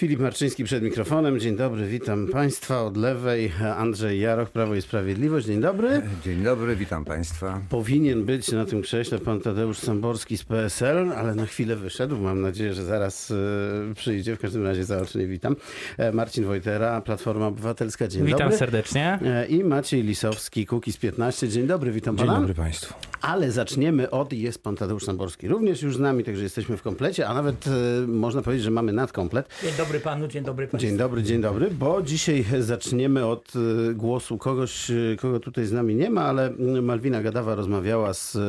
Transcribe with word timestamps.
Filip 0.00 0.20
Marczyński 0.20 0.64
przed 0.64 0.82
mikrofonem. 0.82 1.40
Dzień 1.40 1.56
dobry, 1.56 1.86
witam 1.86 2.28
Państwa. 2.28 2.82
Od 2.82 2.96
lewej 2.96 3.52
Andrzej 3.76 4.20
Jaroch, 4.20 4.50
Prawo 4.50 4.74
i 4.74 4.82
Sprawiedliwość. 4.82 5.46
Dzień 5.46 5.60
dobry. 5.60 6.02
Dzień 6.24 6.42
dobry, 6.42 6.76
witam 6.76 7.04
Państwa. 7.04 7.60
Powinien 7.68 8.24
być 8.24 8.52
na 8.52 8.64
tym 8.64 8.82
krześle 8.82 9.18
pan 9.18 9.40
Tadeusz 9.40 9.78
Samborski 9.78 10.38
z 10.38 10.44
PSL, 10.44 11.12
ale 11.12 11.34
na 11.34 11.46
chwilę 11.46 11.76
wyszedł. 11.76 12.16
Mam 12.18 12.40
nadzieję, 12.40 12.74
że 12.74 12.84
zaraz 12.84 13.30
e, 13.30 13.94
przyjdzie. 13.94 14.36
W 14.36 14.40
każdym 14.40 14.64
razie 14.64 14.84
zaocznie 14.84 15.26
witam. 15.26 15.56
E, 15.98 16.12
Marcin 16.12 16.44
Wojtera, 16.44 17.00
Platforma 17.00 17.46
Obywatelska. 17.46 18.08
Dzień 18.08 18.24
Witam 18.24 18.38
dobry. 18.40 18.56
serdecznie. 18.56 19.18
E, 19.24 19.46
I 19.46 19.64
Maciej 19.64 20.02
Lisowski, 20.02 20.66
Kukiz 20.66 20.96
15. 20.96 21.48
Dzień 21.48 21.66
dobry, 21.66 21.92
witam 21.92 22.16
Dzień 22.16 22.26
pana. 22.26 22.38
dobry 22.38 22.54
Państwu. 22.54 22.94
Ale 23.20 23.50
zaczniemy 23.52 24.10
od 24.10 24.32
jest 24.32 24.62
pan 24.62 24.76
Tadeusz 24.76 25.04
Samborski. 25.04 25.48
Również 25.48 25.82
już 25.82 25.96
z 25.96 26.00
nami, 26.00 26.24
także 26.24 26.42
jesteśmy 26.42 26.76
w 26.76 26.82
komplecie, 26.82 27.28
a 27.28 27.34
nawet 27.34 27.64
można 28.06 28.42
powiedzieć, 28.42 28.64
że 28.64 28.70
mamy 28.70 28.92
nadkomplet. 28.92 29.48
Dzień 29.62 29.70
dobry 29.70 29.83
panu, 30.00 30.28
dzień 30.28 30.44
dobry 30.44 30.68
państwu. 30.68 30.88
Dzień 30.88 30.98
dobry, 30.98 31.22
dzień 31.22 31.40
dobry, 31.40 31.70
bo 31.70 32.02
dzisiaj 32.02 32.44
zaczniemy 32.60 33.26
od 33.26 33.52
e, 33.56 33.94
głosu 33.94 34.38
kogoś, 34.38 34.90
e, 34.90 34.94
kogo 35.18 35.40
tutaj 35.40 35.66
z 35.66 35.72
nami 35.72 35.94
nie 35.94 36.10
ma, 36.10 36.22
ale 36.22 36.46
mm, 36.46 36.84
Malwina 36.84 37.22
Gadawa 37.22 37.54
rozmawiała 37.54 38.14
z 38.14 38.36
e, 38.36 38.40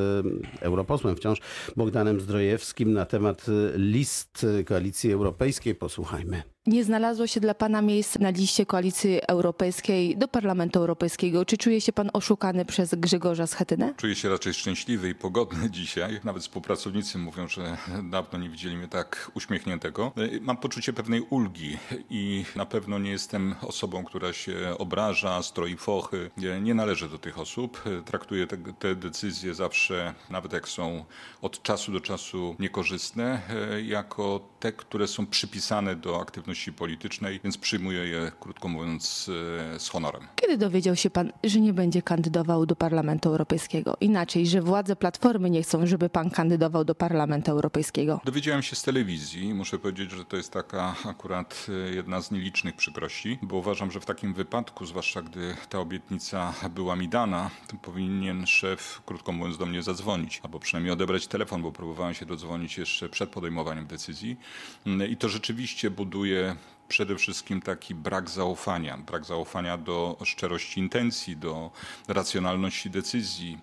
europosłem 0.62 1.16
wciąż 1.16 1.40
Bogdanem 1.76 2.20
Zdrojewskim 2.20 2.94
na 2.94 3.06
temat 3.06 3.46
list 3.76 4.46
Koalicji 4.66 5.12
Europejskiej. 5.12 5.76
Posłuchajmy. 5.76 6.55
Nie 6.68 6.84
znalazło 6.84 7.28
się 7.28 7.40
dla 7.40 7.54
Pana 7.54 7.82
miejsca 7.82 8.20
na 8.20 8.30
liście 8.30 8.66
Koalicji 8.66 9.20
Europejskiej 9.28 10.18
do 10.18 10.28
Parlamentu 10.28 10.80
Europejskiego. 10.80 11.46
Czy 11.46 11.58
czuje 11.58 11.82
się 11.82 11.94
Pan 11.94 12.10
oszukany 12.14 12.66
przez 12.66 12.96
Grzegorza 12.96 13.48
Schetynę? 13.48 13.94
Czuję 13.98 14.16
się 14.16 14.30
raczej 14.30 14.54
szczęśliwy 14.54 15.10
i 15.10 15.16
pogodny 15.16 15.70
dzisiaj. 15.80 16.20
Nawet 16.24 16.44
współpracownicy 16.44 17.18
mówią, 17.18 17.48
że 17.48 17.78
dawno 18.04 18.40
nie 18.40 18.50
widzieli 18.50 18.78
mnie 18.78 18.88
tak 18.88 19.32
uśmiechniętego. 19.34 20.12
Mam 20.42 20.58
poczucie 20.58 20.94
pewnej 20.94 21.22
ulgi 21.22 21.78
i 22.10 22.46
na 22.56 22.66
pewno 22.66 23.00
nie 23.00 23.12
jestem 23.12 23.56
osobą, 23.62 24.04
która 24.04 24.34
się 24.34 24.76
obraża, 24.78 25.44
stroi 25.44 25.78
fochy. 25.78 26.32
Nie, 26.62 26.74
należę 26.74 27.10
do 27.10 27.18
tych 27.18 27.40
osób. 27.40 27.84
Traktuję 28.06 28.48
te, 28.48 28.58
te 28.58 28.96
decyzje 28.96 29.54
zawsze, 29.54 30.14
nawet 30.30 30.54
jak 30.54 30.68
są 30.68 31.06
od 31.42 31.64
czasu 31.64 31.92
do 31.92 32.02
czasu 32.02 32.56
niekorzystne, 32.60 33.42
jako 33.84 34.50
te, 34.60 34.72
które 34.72 35.08
są 35.08 35.28
przypisane 35.28 35.96
do 35.96 36.22
aktywności 36.22 36.55
politycznej, 36.78 37.40
więc 37.44 37.58
przyjmuję 37.58 38.00
je, 38.08 38.32
krótko 38.40 38.68
mówiąc, 38.68 39.32
z 39.78 39.90
honorem. 39.90 40.28
Kiedy 40.36 40.58
dowiedział 40.58 40.96
się 40.96 41.10
Pan, 41.10 41.32
że 41.44 41.60
nie 41.60 41.74
będzie 41.74 42.02
kandydował 42.02 42.66
do 42.66 42.76
Parlamentu 42.76 43.30
Europejskiego? 43.30 43.98
Inaczej, 44.02 44.48
że 44.48 44.62
władze 44.62 44.96
Platformy 44.96 45.50
nie 45.50 45.64
chcą, 45.64 45.86
żeby 45.88 46.10
Pan 46.10 46.30
kandydował 46.30 46.86
do 46.86 46.96
Parlamentu 46.96 47.52
Europejskiego? 47.52 48.22
Dowiedziałem 48.26 48.62
się 48.64 48.76
z 48.76 48.84
telewizji. 48.84 49.54
Muszę 49.54 49.80
powiedzieć, 49.80 50.12
że 50.12 50.26
to 50.26 50.38
jest 50.38 50.52
taka 50.52 50.96
akurat 51.06 51.68
e, 51.70 51.96
jedna 51.96 52.22
z 52.22 52.32
nielicznych 52.32 52.76
przykrości, 52.76 53.40
bo 53.42 53.56
uważam, 53.58 53.92
że 53.92 54.00
w 54.00 54.06
takim 54.06 54.34
wypadku, 54.34 54.86
zwłaszcza 54.86 55.22
gdy 55.22 55.56
ta 55.70 55.80
obietnica 55.80 56.54
była 56.70 56.96
mi 56.96 57.10
dana, 57.10 57.50
to 57.68 57.78
powinien 57.78 58.48
szef, 58.48 59.02
krótko 59.06 59.32
mówiąc, 59.32 59.58
do 59.58 59.66
mnie 59.66 59.84
zadzwonić, 59.84 60.42
albo 60.44 60.60
przynajmniej 60.60 60.94
odebrać 60.94 61.28
telefon, 61.28 61.62
bo 61.62 61.72
próbowałem 61.72 62.14
się 62.14 62.26
dodzwonić 62.26 62.78
jeszcze 62.78 63.10
przed 63.10 63.30
podejmowaniem 63.30 63.88
decyzji. 63.88 64.38
Mm, 64.86 65.10
I 65.12 65.18
to 65.18 65.30
rzeczywiście 65.30 65.90
buduje 65.90 66.45
przede 66.88 67.16
wszystkim 67.16 67.62
taki 67.62 67.96
brak 67.96 68.30
zaufania, 68.30 68.98
brak 68.98 69.26
zaufania 69.26 69.78
do 69.78 70.18
szczerości 70.24 70.80
intencji, 70.80 71.38
do 71.38 71.72
racjonalności 72.08 72.90
decyzji. 72.90 73.60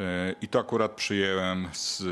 E, 0.00 0.34
I 0.42 0.48
to 0.48 0.58
akurat 0.58 0.92
przyjęłem 0.92 1.68
z 1.72 2.02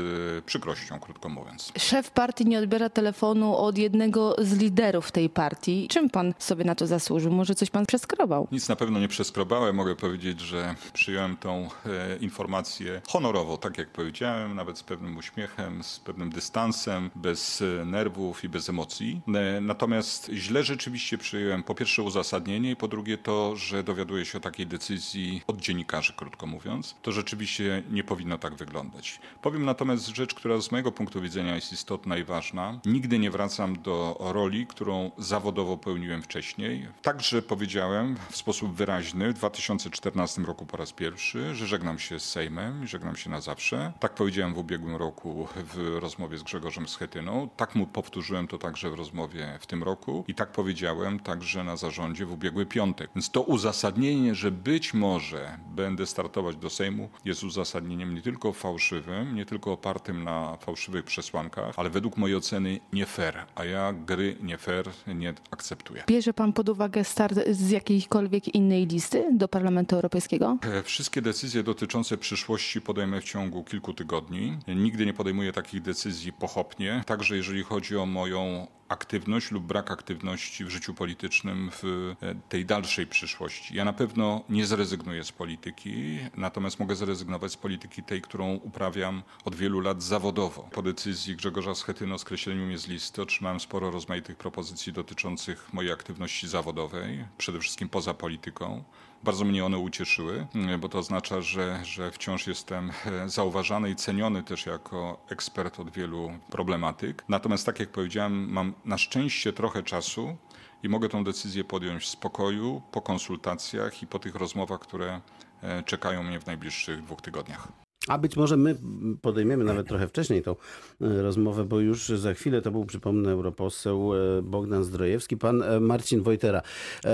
przykrością, 0.45 0.99
krótko 0.99 1.29
mówiąc. 1.29 1.71
Szef 1.77 2.11
partii 2.11 2.45
nie 2.45 2.59
odbiera 2.59 2.89
telefonu 2.89 3.57
od 3.57 3.77
jednego 3.77 4.35
z 4.37 4.53
liderów 4.57 5.11
tej 5.11 5.29
partii. 5.29 5.87
Czym 5.87 6.09
Pan 6.09 6.33
sobie 6.39 6.65
na 6.65 6.75
to 6.75 6.87
zasłużył? 6.87 7.31
Może 7.31 7.55
coś 7.55 7.69
Pan 7.69 7.85
przeskrobał? 7.85 8.47
Nic 8.51 8.69
na 8.69 8.75
pewno 8.75 8.99
nie 8.99 9.07
przeskrobałem. 9.07 9.75
Mogę 9.75 9.95
powiedzieć, 9.95 10.39
że 10.39 10.75
przyjąłem 10.93 11.37
tą 11.37 11.69
e, 11.85 12.17
informację 12.17 13.01
honorowo, 13.09 13.57
tak 13.57 13.77
jak 13.77 13.89
powiedziałem, 13.89 14.55
nawet 14.55 14.77
z 14.77 14.83
pewnym 14.83 15.17
uśmiechem, 15.17 15.83
z 15.83 15.99
pewnym 15.99 16.29
dystansem, 16.29 17.09
bez 17.15 17.61
e, 17.61 17.85
nerwów 17.85 18.43
i 18.43 18.49
bez 18.49 18.69
emocji. 18.69 19.21
E, 19.27 19.61
natomiast 19.61 20.31
źle 20.33 20.63
rzeczywiście 20.63 21.17
przyjąłem 21.17 21.63
po 21.63 21.75
pierwsze 21.75 22.03
uzasadnienie 22.03 22.71
i 22.71 22.75
po 22.75 22.87
drugie 22.87 23.17
to, 23.17 23.55
że 23.55 23.83
dowiaduję 23.83 24.25
się 24.25 24.37
o 24.37 24.41
takiej 24.41 24.67
decyzji 24.67 25.41
od 25.47 25.57
dziennikarzy, 25.61 26.13
krótko 26.13 26.47
mówiąc. 26.47 26.95
To 27.01 27.11
rzeczywiście 27.11 27.72
nie 27.91 28.03
powinno 28.03 28.37
tak 28.37 28.55
wyglądać. 28.55 29.19
Powiem 29.41 29.65
natomiast 29.65 30.07
rzecz, 30.07 30.33
która 30.33 30.61
z 30.61 30.71
mojego 30.71 30.91
punktu 30.91 31.21
widzenia 31.21 31.55
jest 31.55 31.73
istotna 31.73 32.17
i 32.17 32.23
ważna. 32.23 32.79
Nigdy 32.85 33.19
nie 33.19 33.31
wracam 33.31 33.81
do 33.81 34.17
roli, 34.19 34.67
którą 34.67 35.11
zawodowo 35.17 35.77
pełniłem 35.77 36.21
wcześniej. 36.21 36.87
Także 37.01 37.41
powiedziałem 37.41 38.15
w 38.29 38.37
sposób 38.37 38.73
wyraźny 38.73 39.29
w 39.29 39.33
2014 39.33 40.41
roku 40.41 40.65
po 40.65 40.77
raz 40.77 40.91
pierwszy, 40.91 41.55
że 41.55 41.67
żegnam 41.67 41.99
się 41.99 42.19
z 42.19 42.29
Sejmem 42.29 42.83
i 42.83 42.87
żegnam 42.87 43.15
się 43.15 43.29
na 43.29 43.41
zawsze. 43.41 43.93
Tak 43.99 44.15
powiedziałem 44.15 44.53
w 44.53 44.57
ubiegłym 44.57 44.95
roku 44.95 45.47
w 45.55 45.97
rozmowie 45.99 46.37
z 46.37 46.43
Grzegorzem 46.43 46.87
Schetyną. 46.87 47.49
Tak 47.57 47.75
mu 47.75 47.87
powtórzyłem 47.87 48.47
to 48.47 48.57
także 48.57 48.89
w 48.89 48.93
rozmowie 48.93 49.57
w 49.59 49.67
tym 49.67 49.83
roku 49.83 50.23
i 50.27 50.35
tak 50.35 50.51
powiedziałem 50.51 51.19
także 51.19 51.63
na 51.63 51.77
zarządzie 51.77 52.25
w 52.25 52.31
ubiegły 52.31 52.65
piątek. 52.65 53.11
Więc 53.15 53.31
to 53.31 53.41
uzasadnienie, 53.41 54.35
że 54.35 54.51
być 54.51 54.93
może 54.93 55.57
będę 55.75 56.05
startować 56.05 56.55
do 56.55 56.69
Sejmu 56.69 57.09
jest 57.25 57.43
uzasadnieniem 57.43 57.62
uzasadnieniem 57.67 58.15
nie 58.15 58.21
tylko 58.21 58.53
fałszywym, 58.53 59.35
nie 59.35 59.45
tylko 59.45 59.71
opartym 59.71 60.23
na 60.23 60.57
fałszywych 60.57 61.05
przesłankach, 61.05 61.73
ale 61.77 61.89
według 61.89 62.17
mojej 62.17 62.35
oceny 62.37 62.79
nie 62.93 63.05
fair, 63.05 63.45
a 63.55 63.65
ja 63.65 63.93
gry 63.93 64.35
nie 64.41 64.57
fair 64.57 64.85
nie 65.07 65.33
akceptuję. 65.51 66.03
Bierze 66.07 66.33
Pan 66.33 66.53
pod 66.53 66.69
uwagę 66.69 67.03
start 67.03 67.39
z 67.51 67.69
jakiejkolwiek 67.69 68.55
innej 68.55 68.87
listy 68.87 69.25
do 69.31 69.47
Parlamentu 69.47 69.95
Europejskiego? 69.95 70.57
E, 70.61 70.83
Wszystkie 70.83 71.21
decyzje 71.21 71.63
dotyczące 71.63 72.17
przyszłości 72.17 72.81
podejmę 72.81 73.21
w 73.21 73.23
ciągu 73.23 73.63
kilku 73.63 73.93
tygodni. 73.93 74.57
Nigdy 74.67 75.05
nie 75.05 75.13
podejmuję 75.13 75.51
takich 75.51 75.81
decyzji 75.81 76.33
pochopnie, 76.33 77.03
także 77.05 77.35
jeżeli 77.35 77.63
chodzi 77.63 77.97
o 77.97 78.05
moją 78.05 78.67
aktywność 78.93 79.51
lub 79.51 79.63
brak 79.63 79.91
aktywności 79.91 80.65
w 80.65 80.69
życiu 80.69 80.93
politycznym 80.93 81.71
w 81.71 82.13
e, 82.21 82.35
tej 82.49 82.65
dalszej 82.65 83.07
przyszłości. 83.07 83.75
Ja 83.75 83.85
na 83.85 83.93
pewno 83.93 84.43
nie 84.49 84.65
zrezygnuję 84.65 85.23
z 85.23 85.31
polityki, 85.31 86.19
natomiast 86.37 86.79
mogę 86.79 86.95
zrezygnować 86.95 87.51
z 87.51 87.57
polityki 87.57 88.03
tej, 88.03 88.21
którą 88.21 88.55
uprawiam 88.55 89.23
od 89.45 89.55
wielu 89.55 89.79
lat 89.79 90.03
zawodowo. 90.03 90.69
Po 90.71 90.81
decyzji 90.81 91.35
Grzegorza 91.35 91.75
Schetyny 91.75 92.13
o 92.13 92.17
skreśleniu 92.17 92.65
mnie 92.65 92.77
z 92.77 92.87
listy 92.87 93.21
otrzymałem 93.21 93.59
sporo 93.59 93.91
rozmaitych 93.91 94.37
propozycji 94.37 94.93
dotyczących 94.93 95.73
mojej 95.73 95.91
aktywności 95.91 96.47
zawodowej, 96.47 97.25
przede 97.37 97.59
wszystkim 97.59 97.89
poza 97.89 98.13
polityką. 98.13 98.83
Bardzo 99.23 99.45
mnie 99.45 99.65
one 99.65 99.77
ucieszyły, 99.77 100.47
bo 100.79 100.89
to 100.89 100.99
oznacza, 100.99 101.41
że, 101.41 101.79
że 101.83 102.11
wciąż 102.11 102.47
jestem 102.47 102.91
e, 103.05 103.29
zauważany 103.29 103.89
i 103.89 103.95
ceniony 103.95 104.43
też 104.43 104.65
jako 104.65 105.17
ekspert 105.29 105.79
od 105.79 105.89
wielu 105.89 106.31
problematyk. 106.49 107.23
Natomiast, 107.29 107.65
tak 107.65 107.79
jak 107.79 107.89
powiedziałem, 107.89 108.51
mam 108.51 108.73
na 108.85 108.97
szczęście 108.97 109.53
trochę 109.53 109.83
czasu 109.83 110.37
i 110.83 110.89
mogę 110.89 111.09
tę 111.09 111.23
decyzję 111.23 111.63
podjąć 111.63 112.03
w 112.03 112.07
spokoju, 112.07 112.81
po 112.91 113.01
konsultacjach 113.01 114.03
i 114.03 114.07
po 114.07 114.19
tych 114.19 114.35
rozmowach, 114.35 114.79
które 114.79 115.21
e, 115.61 115.83
czekają 115.83 116.23
mnie 116.23 116.39
w 116.39 116.45
najbliższych 116.45 117.03
dwóch 117.03 117.21
tygodniach. 117.21 117.82
A 118.07 118.17
być 118.17 118.37
może 118.37 118.57
my 118.57 118.75
podejmiemy 119.21 119.63
nawet 119.63 119.87
trochę 119.87 120.07
wcześniej 120.07 120.41
tą 120.41 120.51
e, 120.51 121.21
rozmowę, 121.21 121.65
bo 121.65 121.79
już 121.79 122.07
za 122.07 122.33
chwilę 122.33 122.61
to 122.61 122.71
był, 122.71 122.85
przypomnę, 122.85 123.31
europoseł 123.31 124.13
e, 124.13 124.41
Bogdan 124.41 124.83
Zdrojewski, 124.83 125.37
pan 125.37 125.63
e, 125.63 125.79
Marcin 125.79 126.21
Wojtera. 126.21 126.61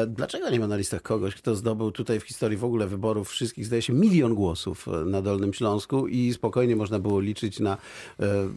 Dlaczego 0.08 0.50
nie 0.50 0.60
ma 0.60 0.68
na 0.68 0.76
listach 0.76 1.02
kogoś, 1.02 1.36
kto 1.36 1.56
zdobył 1.56 1.92
tutaj 1.92 2.20
w 2.20 2.24
historii 2.24 2.58
w 2.58 2.64
ogóle 2.64 2.88
wyborów 2.88 3.30
wszystkich, 3.30 3.66
zdaje 3.66 3.82
się, 3.82 3.94
milion 3.94 4.36
głosów 4.36 4.88
na 5.06 5.22
Dolnym 5.22 5.54
Śląsku 5.54 6.08
i 6.08 6.34
spokojnie 6.34 6.76
można 6.76 7.00
było 7.00 7.20
liczyć 7.20 7.60
na, 7.60 7.78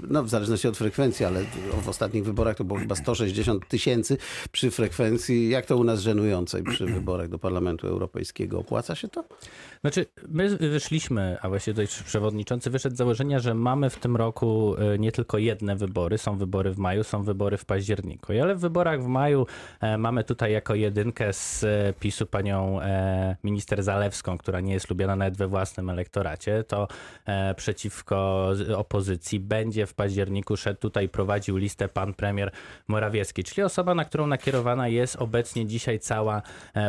no 0.09 0.23
w 0.23 0.29
zależności 0.29 0.69
od 0.69 0.77
frekwencji, 0.77 1.27
ale 1.27 1.45
w 1.83 1.89
ostatnich 1.89 2.25
wyborach 2.25 2.57
to 2.57 2.65
było 2.65 2.79
chyba 2.79 2.95
160 2.95 3.69
tysięcy 3.69 4.17
przy 4.53 4.71
frekwencji, 4.71 5.49
jak 5.49 5.67
to 5.67 5.77
u 5.77 5.85
nas 5.85 6.01
żenującej 6.01 6.63
przy 6.63 6.87
wyborach 6.87 7.29
do 7.29 7.39
Parlamentu 7.39 7.87
Europejskiego. 7.87 8.59
Opłaca 8.59 8.95
się 8.95 9.09
to? 9.09 9.25
Znaczy, 9.81 10.07
my 10.29 10.57
wyszliśmy, 10.57 11.37
a 11.43 11.49
właściwie 11.49 11.75
tutaj 11.75 11.87
przewodniczący 12.23 12.71
wyszedł 12.71 12.95
z 12.95 12.99
założenia, 12.99 13.39
że 13.39 13.55
mamy 13.55 13.91
w 13.91 13.99
tym 13.99 14.17
roku 14.17 14.77
e, 14.77 14.99
nie 14.99 15.13
tylko 15.13 15.39
jedne 15.39 15.77
wybory, 15.77 16.19
są 16.19 16.37
wybory 16.37 16.71
w 16.71 16.79
maju, 16.79 17.05
są 17.05 17.23
wybory 17.23 17.57
w 17.57 17.65
październiku. 17.65 18.33
Ale 18.43 18.55
w 18.55 18.61
wyborach 18.61 19.03
w 19.03 19.07
maju 19.07 19.47
e, 19.81 19.99
mamy 19.99 20.25
tutaj 20.25 20.53
jako 20.53 20.75
jedynkę 20.75 21.33
z 21.33 21.65
e, 21.65 21.95
PiSu 22.01 22.27
panią 22.27 22.81
minister 23.45 23.83
Zalewską, 23.83 24.39
która 24.39 24.61
nie 24.61 24.73
jest 24.73 24.91
lubiana 24.91 25.17
nawet 25.17 25.37
we 25.37 25.49
własnym 25.49 25.91
elektoracie, 25.91 26.65
to 26.65 26.89
przeciwko 27.57 28.49
opozycji 28.77 29.41
będzie 29.41 29.87
w 29.87 29.95
październiku 29.95 30.57
szedł 30.57 30.81
tutaj, 30.81 31.09
prowadził 31.09 31.57
listę 31.57 31.89
pan 31.89 32.15
premier 32.15 32.51
Morawiecki, 32.89 33.45
czyli 33.45 33.63
osoba, 33.63 33.95
na 33.95 34.05
którą 34.05 34.27
nakierowana 34.27 34.89
jest 34.89 35.17
obecnie 35.17 35.67
dzisiaj 35.67 35.99
cała 35.99 36.43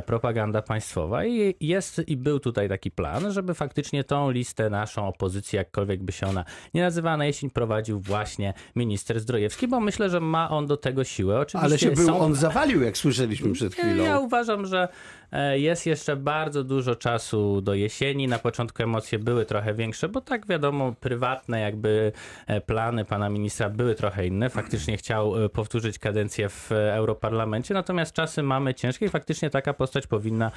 propaganda 0.06 0.62
państwowa 0.62 1.26
i 1.26 1.56
jest 1.60 2.08
i 2.08 2.18
był 2.18 2.40
tutaj 2.40 2.70
taki 2.70 2.92
plan, 2.92 3.32
żeby 3.32 3.54
faktycznie 3.54 4.04
tą 4.04 4.32
listę 4.32 4.70
naszą 4.70 5.08
opozycję 5.08 5.23
opozycji, 5.24 5.58
jakkolwiek 5.58 6.04
by 6.04 6.12
się 6.12 6.28
ona 6.28 6.46
nie 6.74 6.82
nazywała, 6.82 7.18
na 7.18 7.26
jesień 7.26 7.50
prowadził 7.50 8.00
właśnie 8.00 8.54
minister 8.76 9.20
Zdrojewski, 9.20 9.68
bo 9.68 9.80
myślę, 9.80 10.10
że 10.10 10.20
ma 10.20 10.50
on 10.50 10.68
do 10.68 10.78
tego 10.78 11.04
siłę. 11.04 11.40
Oczywiście 11.40 11.66
Ale 11.66 11.80
się 11.80 11.92
był, 11.92 12.06
są... 12.06 12.20
on 12.20 12.36
zawalił, 12.36 12.82
jak 12.84 12.98
słyszeliśmy 12.98 13.54
przed 13.54 13.74
chwilą. 13.74 14.04
Ja 14.04 14.20
uważam, 14.20 14.66
że 14.66 14.88
e, 15.32 15.60
jest 15.60 15.86
jeszcze 15.86 16.16
bardzo 16.16 16.64
dużo 16.64 16.96
czasu 16.96 17.62
do 17.62 17.74
jesieni. 17.74 18.28
Na 18.28 18.40
początku 18.40 18.84
emocje 18.84 19.20
były 19.20 19.46
trochę 19.46 19.74
większe, 19.74 20.10
bo 20.10 20.22
tak 20.22 20.48
wiadomo, 20.48 20.94
prywatne 21.00 21.60
jakby 21.60 22.12
e, 22.48 22.62
plany 22.62 23.06
pana 23.06 23.30
ministra 23.30 23.70
były 23.70 23.96
trochę 23.96 24.28
inne. 24.28 24.50
Faktycznie 24.50 24.98
chciał 24.98 25.46
e, 25.46 25.50
powtórzyć 25.50 26.00
kadencję 26.00 26.50
w 26.50 26.72
Europarlamencie, 26.72 27.74
natomiast 27.74 28.14
czasy 28.14 28.44
mamy 28.44 28.74
ciężkie 28.74 29.06
i 29.06 29.10
faktycznie 29.10 29.50
taka 29.50 29.74
postać 29.74 30.08
powinna, 30.08 30.52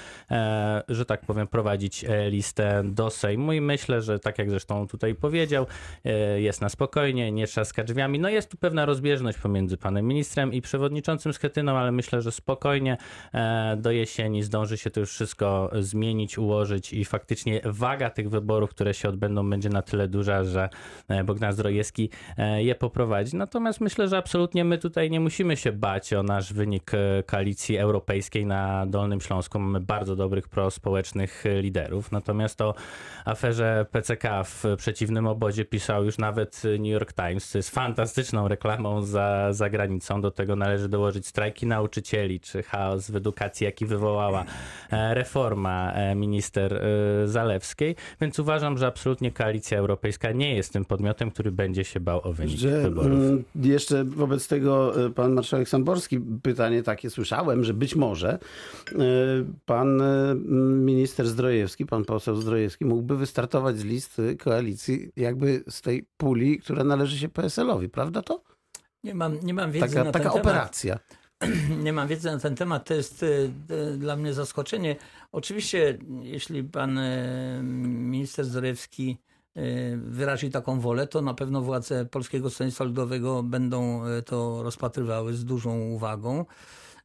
że 0.88 1.04
tak 1.04 1.20
powiem, 1.26 1.46
prowadzić 1.46 2.04
listę 2.28 2.82
do 2.84 3.10
Sejmu 3.10 3.52
i 3.52 3.60
myślę, 3.60 4.02
że 4.02 4.18
tak 4.18 4.38
jak 4.38 4.50
zresztą 4.56 4.88
tutaj 4.88 5.14
powiedział, 5.14 5.66
jest 6.36 6.60
na 6.60 6.68
spokojnie, 6.68 7.32
nie 7.32 7.46
trzaska 7.46 7.84
drzwiami. 7.84 8.18
No 8.18 8.28
jest 8.28 8.50
tu 8.50 8.56
pewna 8.56 8.86
rozbieżność 8.86 9.38
pomiędzy 9.38 9.76
panem 9.76 10.06
ministrem 10.06 10.52
i 10.52 10.60
przewodniczącym 10.60 11.32
Schetyną, 11.32 11.78
ale 11.78 11.92
myślę, 11.92 12.22
że 12.22 12.32
spokojnie 12.32 12.96
do 13.76 13.90
jesieni 13.90 14.42
zdąży 14.42 14.78
się 14.78 14.90
to 14.90 15.00
już 15.00 15.10
wszystko 15.10 15.70
zmienić, 15.80 16.38
ułożyć 16.38 16.92
i 16.92 17.04
faktycznie 17.04 17.60
waga 17.64 18.10
tych 18.10 18.30
wyborów, 18.30 18.70
które 18.70 18.94
się 18.94 19.08
odbędą, 19.08 19.50
będzie 19.50 19.68
na 19.68 19.82
tyle 19.82 20.08
duża, 20.08 20.44
że 20.44 20.68
Bogdan 21.24 21.52
Zdrojewski 21.52 22.10
je 22.56 22.74
poprowadzi. 22.74 23.36
Natomiast 23.36 23.80
myślę, 23.80 24.08
że 24.08 24.16
absolutnie 24.16 24.64
my 24.64 24.78
tutaj 24.78 25.10
nie 25.10 25.20
musimy 25.20 25.56
się 25.56 25.72
bać 25.72 26.12
o 26.12 26.22
nasz 26.22 26.52
wynik 26.52 26.90
koalicji 27.26 27.76
europejskiej 27.76 28.46
na 28.46 28.86
Dolnym 28.86 29.20
Śląsku. 29.20 29.58
Mamy 29.58 29.80
bardzo 29.80 30.16
dobrych 30.16 30.48
prospołecznych 30.48 31.44
liderów. 31.60 32.12
Natomiast 32.12 32.60
o 32.60 32.74
aferze 33.24 33.86
PCK 33.90 34.45
w 34.46 34.64
przeciwnym 34.78 35.26
obozie 35.26 35.64
pisał 35.64 36.04
już 36.04 36.18
nawet 36.18 36.62
New 36.64 36.86
York 36.86 37.12
Times, 37.12 37.48
co 37.48 37.58
jest 37.58 37.70
fantastyczną 37.70 38.48
reklamą 38.48 39.02
za, 39.02 39.52
za 39.52 39.70
granicą. 39.70 40.20
Do 40.20 40.30
tego 40.30 40.56
należy 40.56 40.88
dołożyć 40.88 41.26
strajki 41.26 41.66
nauczycieli, 41.66 42.40
czy 42.40 42.62
chaos 42.62 43.10
w 43.10 43.16
edukacji, 43.16 43.64
jaki 43.64 43.86
wywołała 43.86 44.44
reforma 44.90 45.92
minister 46.16 46.82
Zalewskiej. 47.24 47.96
Więc 48.20 48.38
uważam, 48.38 48.78
że 48.78 48.86
absolutnie 48.86 49.32
koalicja 49.32 49.78
europejska 49.78 50.32
nie 50.32 50.54
jest 50.54 50.72
tym 50.72 50.84
podmiotem, 50.84 51.30
który 51.30 51.52
będzie 51.52 51.84
się 51.84 52.00
bał 52.00 52.20
o 52.24 52.32
wynik 52.32 52.58
że, 52.58 52.82
wyborów. 52.82 53.12
mm, 53.12 53.44
Jeszcze 53.62 54.04
wobec 54.04 54.48
tego 54.48 54.92
pan 55.14 55.32
marszałek 55.32 55.68
Samborski 55.68 56.20
pytanie 56.42 56.82
takie 56.82 57.10
słyszałem, 57.10 57.64
że 57.64 57.74
być 57.74 57.96
może 57.96 58.38
pan 59.66 60.02
minister 60.84 61.26
Zdrojewski, 61.26 61.86
pan 61.86 62.04
poseł 62.04 62.36
Zdrojewski 62.36 62.84
mógłby 62.84 63.16
wystartować 63.16 63.78
z 63.78 63.84
koalicji 64.36 65.10
jakby 65.16 65.64
z 65.70 65.82
tej 65.82 66.06
puli, 66.16 66.58
która 66.58 66.84
należy 66.84 67.18
się 67.18 67.28
PSL-owi, 67.28 67.88
prawda 67.88 68.22
to? 68.22 68.42
Nie 69.04 69.14
mam, 69.14 69.38
nie 69.42 69.54
mam 69.54 69.72
wiedzy 69.72 69.88
Taka, 69.88 70.04
na 70.04 70.12
taka 70.12 70.30
ten 70.30 70.40
operacja. 70.40 70.98
temat. 70.98 71.26
Nie 71.84 71.92
mam 71.92 72.08
wiedzy 72.08 72.30
na 72.30 72.38
ten 72.38 72.54
temat. 72.54 72.84
To 72.84 72.94
jest 72.94 73.22
e, 73.22 73.26
e, 73.74 73.96
dla 73.96 74.16
mnie 74.16 74.32
zaskoczenie. 74.34 74.96
Oczywiście, 75.32 75.98
jeśli 76.22 76.64
pan 76.64 76.98
e, 76.98 77.60
minister 77.62 78.44
Zdrojewski 78.44 79.18
e, 79.54 79.62
wyrazi 79.96 80.50
taką 80.50 80.80
wolę, 80.80 81.06
to 81.06 81.22
na 81.22 81.34
pewno 81.34 81.62
władze 81.62 82.04
Polskiego 82.06 82.50
Stronnictwa 82.50 82.84
Ludowego 82.84 83.42
będą 83.42 84.02
to 84.26 84.62
rozpatrywały 84.62 85.34
z 85.34 85.44
dużą 85.44 85.80
uwagą. 85.80 86.44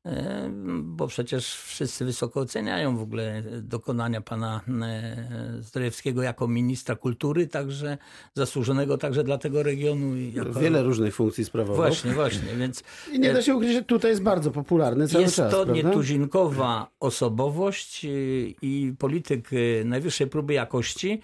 E, 0.05 0.49
Bo 0.83 1.07
przecież 1.07 1.55
wszyscy 1.55 2.05
wysoko 2.05 2.39
oceniają 2.39 2.97
w 2.97 3.01
ogóle 3.01 3.43
dokonania 3.61 4.21
pana 4.21 4.61
e, 4.83 5.61
Zdrojewskiego 5.61 6.21
jako 6.23 6.47
ministra 6.47 6.95
kultury, 6.95 7.47
także 7.47 7.97
zasłużonego 8.33 8.97
także 8.97 9.23
dla 9.23 9.37
tego 9.37 9.63
regionu. 9.63 10.15
i 10.15 10.33
Jako... 10.33 10.59
Wiele 10.59 10.83
różnych 10.83 11.15
funkcji 11.15 11.45
sprawował. 11.45 11.75
Właśnie, 11.75 12.11
właśnie, 12.11 12.55
więc 12.55 12.83
I 13.11 13.19
nie 13.19 13.33
da 13.33 13.41
się 13.41 13.55
ukryć, 13.55 13.71
że 13.73 13.81
tutaj 13.81 14.11
jest 14.11 14.23
bardzo 14.23 14.51
popularny 14.51 15.07
cały 15.07 15.23
jest 15.23 15.35
czas, 15.35 15.51
to 15.51 15.65
prawda? 15.65 15.73
nietuzinkowa 15.73 16.91
osobowość 16.99 18.05
y, 18.05 18.53
i 18.61 18.93
polityk 18.99 19.49
najwyższej 19.85 20.27
próby 20.27 20.53
jakości 20.53 21.21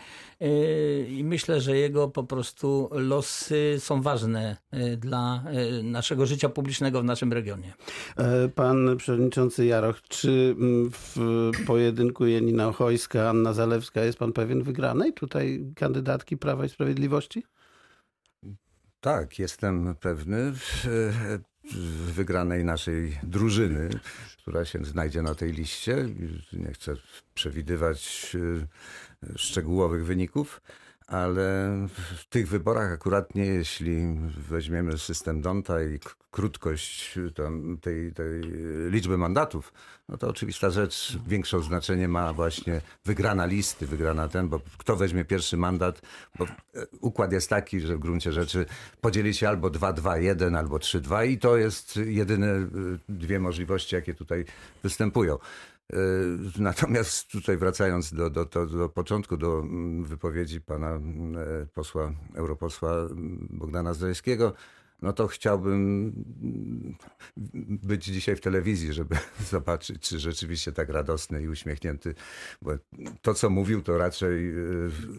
i 1.10 1.24
myślę, 1.24 1.62
że 1.62 1.78
jego 1.78 2.08
po 2.08 2.24
prostu 2.24 2.90
losy 2.92 3.76
są 3.80 4.02
ważne 4.02 4.58
dla 4.98 5.44
naszego 5.84 6.26
życia 6.26 6.50
publicznego 6.50 7.02
w 7.02 7.06
naszym 7.06 7.34
regionie. 7.34 7.74
E, 8.18 8.50
Pan 8.68 8.98
przewodniczący 8.98 9.66
Jaroch, 9.66 10.02
czy 10.02 10.56
mm, 10.60 10.92
w 10.92 11.16
pojedynku 11.68 12.28
Janina 12.28 12.68
Ochojska, 12.68 13.30
Anna 13.30 13.54
Zalewska 13.54 14.02
jest 14.02 14.18
pan 14.18 14.34
pewien 14.34 14.64
wygranej 14.64 15.14
tutaj 15.14 15.74
kandydatki 15.76 16.38
Prawa 16.38 16.66
i 16.66 16.70
Sprawiedliwości? 16.70 17.44
Tak, 19.02 19.40
jestem 19.40 19.96
pewny 20.00 20.54
wygranej 22.16 22.66
naszej 22.66 23.20
drużyny, 23.24 23.90
która 24.38 24.66
się 24.66 24.86
znajdzie 24.86 25.22
na 25.22 25.36
tej 25.36 25.52
liście. 25.52 26.06
Nie 26.54 26.74
chcę 26.74 26.94
przewidywać 27.34 28.36
e, 29.24 29.38
szczegółowych 29.38 30.06
wyników, 30.06 30.62
ale 31.08 31.72
w 32.18 32.26
tych 32.30 32.48
wyborach 32.48 32.92
akurat 32.92 33.36
nie, 33.36 33.46
jeśli 33.46 34.16
weźmiemy 34.50 34.98
system 34.98 35.42
Donta 35.42 35.84
i 35.84 36.00
krótkość 36.32 37.20
tam 37.36 37.78
tej, 37.82 38.14
tej 38.14 38.42
liczby 38.90 39.18
mandatów, 39.18 39.74
no 40.10 40.18
to 40.18 40.28
oczywista 40.28 40.70
rzecz, 40.70 41.18
większe 41.28 41.64
znaczenie 41.64 42.08
ma 42.08 42.34
właśnie 42.34 42.82
wygrana 43.06 43.46
listy, 43.46 43.88
wygrana 43.88 44.28
ten, 44.28 44.50
bo 44.50 44.60
kto 44.78 44.96
weźmie 44.96 45.26
pierwszy 45.26 45.58
mandat, 45.58 46.02
bo 46.40 46.46
e, 46.46 46.48
układ 47.02 47.32
jest 47.32 47.50
taki, 47.50 47.80
że 47.80 47.96
w 47.96 48.00
gruncie 48.00 48.32
rzeczy 48.32 48.66
podzieli 49.02 49.34
się 49.34 49.50
albo 49.50 49.68
2-2-1, 49.68 50.58
albo 50.58 50.78
3-2 50.78 51.28
i 51.28 51.38
to 51.38 51.58
jest 51.58 51.96
jedyne 51.96 52.48
e, 52.48 52.68
dwie 53.10 53.40
możliwości, 53.40 53.96
jakie 53.96 54.14
tutaj 54.14 54.46
występują. 54.84 55.38
E, 55.94 55.98
Natomiast 56.60 57.32
tutaj 57.32 57.58
wracając 57.58 58.14
do, 58.14 58.30
do, 58.30 58.46
do, 58.46 58.66
do 58.66 58.90
początku, 58.90 59.38
do 59.38 59.60
mm, 59.60 60.04
wypowiedzi 60.04 60.62
pana 60.62 60.90
mm, 60.90 61.38
e, 61.38 61.66
posła, 61.66 62.12
europosła 62.36 62.92
mm, 62.92 63.48
Bogdana 63.50 63.94
Zdrojewskiego, 63.94 64.54
no 65.02 65.14
to 65.14 65.28
chciałbym 65.28 66.14
mm, 66.42 66.98
być 67.84 68.06
dzisiaj 68.06 68.36
w 68.36 68.42
telewizji, 68.42 68.94
żeby 68.94 69.16
zobaczyć, 69.52 70.02
czy 70.02 70.20
rzeczywiście 70.20 70.72
tak 70.72 70.90
radosny 70.90 71.42
i 71.42 71.48
uśmiechnięty, 71.48 72.16
bo 72.62 72.72
to, 73.22 73.34
co 73.34 73.50
mówił, 73.50 73.82
to 73.82 73.98
raczej 73.98 74.50
e, 74.50 74.54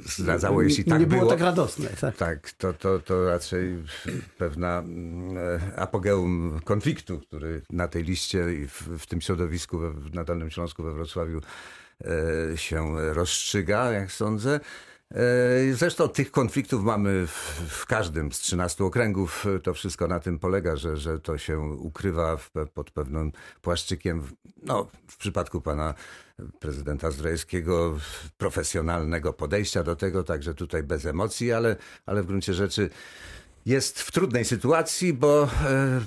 zdradzało, 0.04 0.62
jeśli 0.62 0.84
tak 0.84 1.00
nie 1.00 1.06
było. 1.06 1.20
było 1.20 1.30
tak 1.30 1.40
radosne. 1.40 1.88
Tak. 2.00 2.16
Tak, 2.16 2.52
to, 2.52 2.72
to, 2.72 2.98
to 2.98 3.24
raczej 3.26 3.76
pewna 4.38 4.78
mm, 4.78 5.36
apogeum 5.76 6.60
konfliktu, 6.64 7.20
który 7.20 7.62
na 7.70 7.88
tej 7.88 8.02
liście 8.02 8.54
i 8.54 8.66
w, 8.66 8.82
w 8.98 9.06
tym 9.06 9.20
środowisku 9.20 9.78
we, 9.78 9.92
na 10.12 10.24
Dolnym 10.24 10.50
Śląsku 10.50 10.82
we 10.82 10.92
Wrocławiu 10.92 11.40
e, 12.00 12.56
się 12.56 12.94
rozstrzyga, 13.14 13.92
jak 13.92 14.12
sądzę. 14.12 14.60
E, 15.14 15.74
Zresztą 15.74 16.08
tych 16.08 16.30
konfliktów 16.30 16.84
mamy 16.84 17.26
w, 17.26 17.32
w 17.68 17.86
każdym 17.86 18.32
z 18.32 18.38
13 18.38 18.84
okręgów. 18.84 19.46
To 19.62 19.74
wszystko 19.74 20.08
na 20.08 20.20
tym 20.20 20.38
polega, 20.38 20.76
że, 20.76 20.96
że 20.96 21.18
to 21.18 21.38
się 21.38 21.60
ukrywa 21.60 22.36
w, 22.36 22.50
pod 22.74 22.90
pewnym 22.90 23.32
płaszczykiem. 23.60 24.22
No, 24.62 24.88
w 25.08 25.16
przypadku 25.16 25.60
pana 25.60 25.94
prezydenta 26.60 27.10
Zdrojewskiego 27.10 27.98
profesjonalnego 28.36 29.32
podejścia 29.32 29.82
do 29.82 29.96
tego, 29.96 30.22
także 30.24 30.54
tutaj 30.54 30.82
bez 30.82 31.06
emocji, 31.06 31.52
ale, 31.52 31.76
ale 32.06 32.22
w 32.22 32.26
gruncie 32.26 32.54
rzeczy 32.54 32.90
jest 33.66 34.02
w 34.02 34.12
trudnej 34.12 34.44
sytuacji, 34.44 35.12
bo 35.12 35.44
e, 35.44 35.48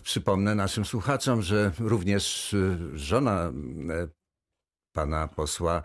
przypomnę 0.04 0.56
naszym 0.56 0.86
słuchaczom, 0.86 1.42
że 1.42 1.72
również 1.80 2.54
e, 2.54 2.78
żona 2.98 3.44
e, 3.44 3.52
pana 4.94 5.28
posła 5.28 5.82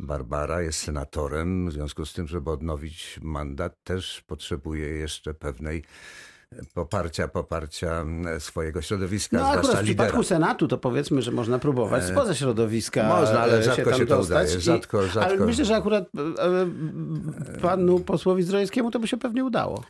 Barbara 0.00 0.62
jest 0.62 0.78
senatorem. 0.78 1.68
W 1.68 1.72
związku 1.72 2.06
z 2.06 2.12
tym, 2.12 2.26
żeby 2.28 2.50
odnowić 2.50 3.18
mandat, 3.22 3.82
też 3.84 4.20
potrzebuje 4.26 4.88
jeszcze 4.88 5.34
pewnej 5.34 5.84
poparcia, 6.74 7.28
poparcia 7.28 8.04
e, 8.36 8.40
swojego 8.40 8.82
środowiska, 8.82 9.36
No 9.38 9.48
akurat 9.48 9.66
w 9.66 9.68
lidera. 9.68 9.84
przypadku 9.84 10.22
Senatu 10.22 10.68
to 10.68 10.78
powiedzmy, 10.78 11.22
że 11.22 11.32
można 11.32 11.58
próbować 11.58 12.04
spoza 12.04 12.34
środowiska 12.34 13.08
Można, 13.08 13.40
ale 13.40 13.58
e, 13.58 13.62
rzadko 13.62 13.90
tam 13.90 13.98
się 14.00 14.06
to 14.06 14.20
udaje. 14.20 14.56
I- 14.56 14.60
Rzadko, 14.60 14.98
Ale 14.98 15.08
rzadko. 15.08 15.46
myślę, 15.46 15.64
że 15.64 15.76
akurat 15.76 16.04
e, 16.38 16.42
e, 17.56 17.58
panu 17.60 18.00
posłowi 18.00 18.42
Zdrojewskiemu 18.42 18.90
to 18.90 18.98
by 19.00 19.08
się 19.08 19.16
pewnie 19.16 19.44
udało. 19.44 19.84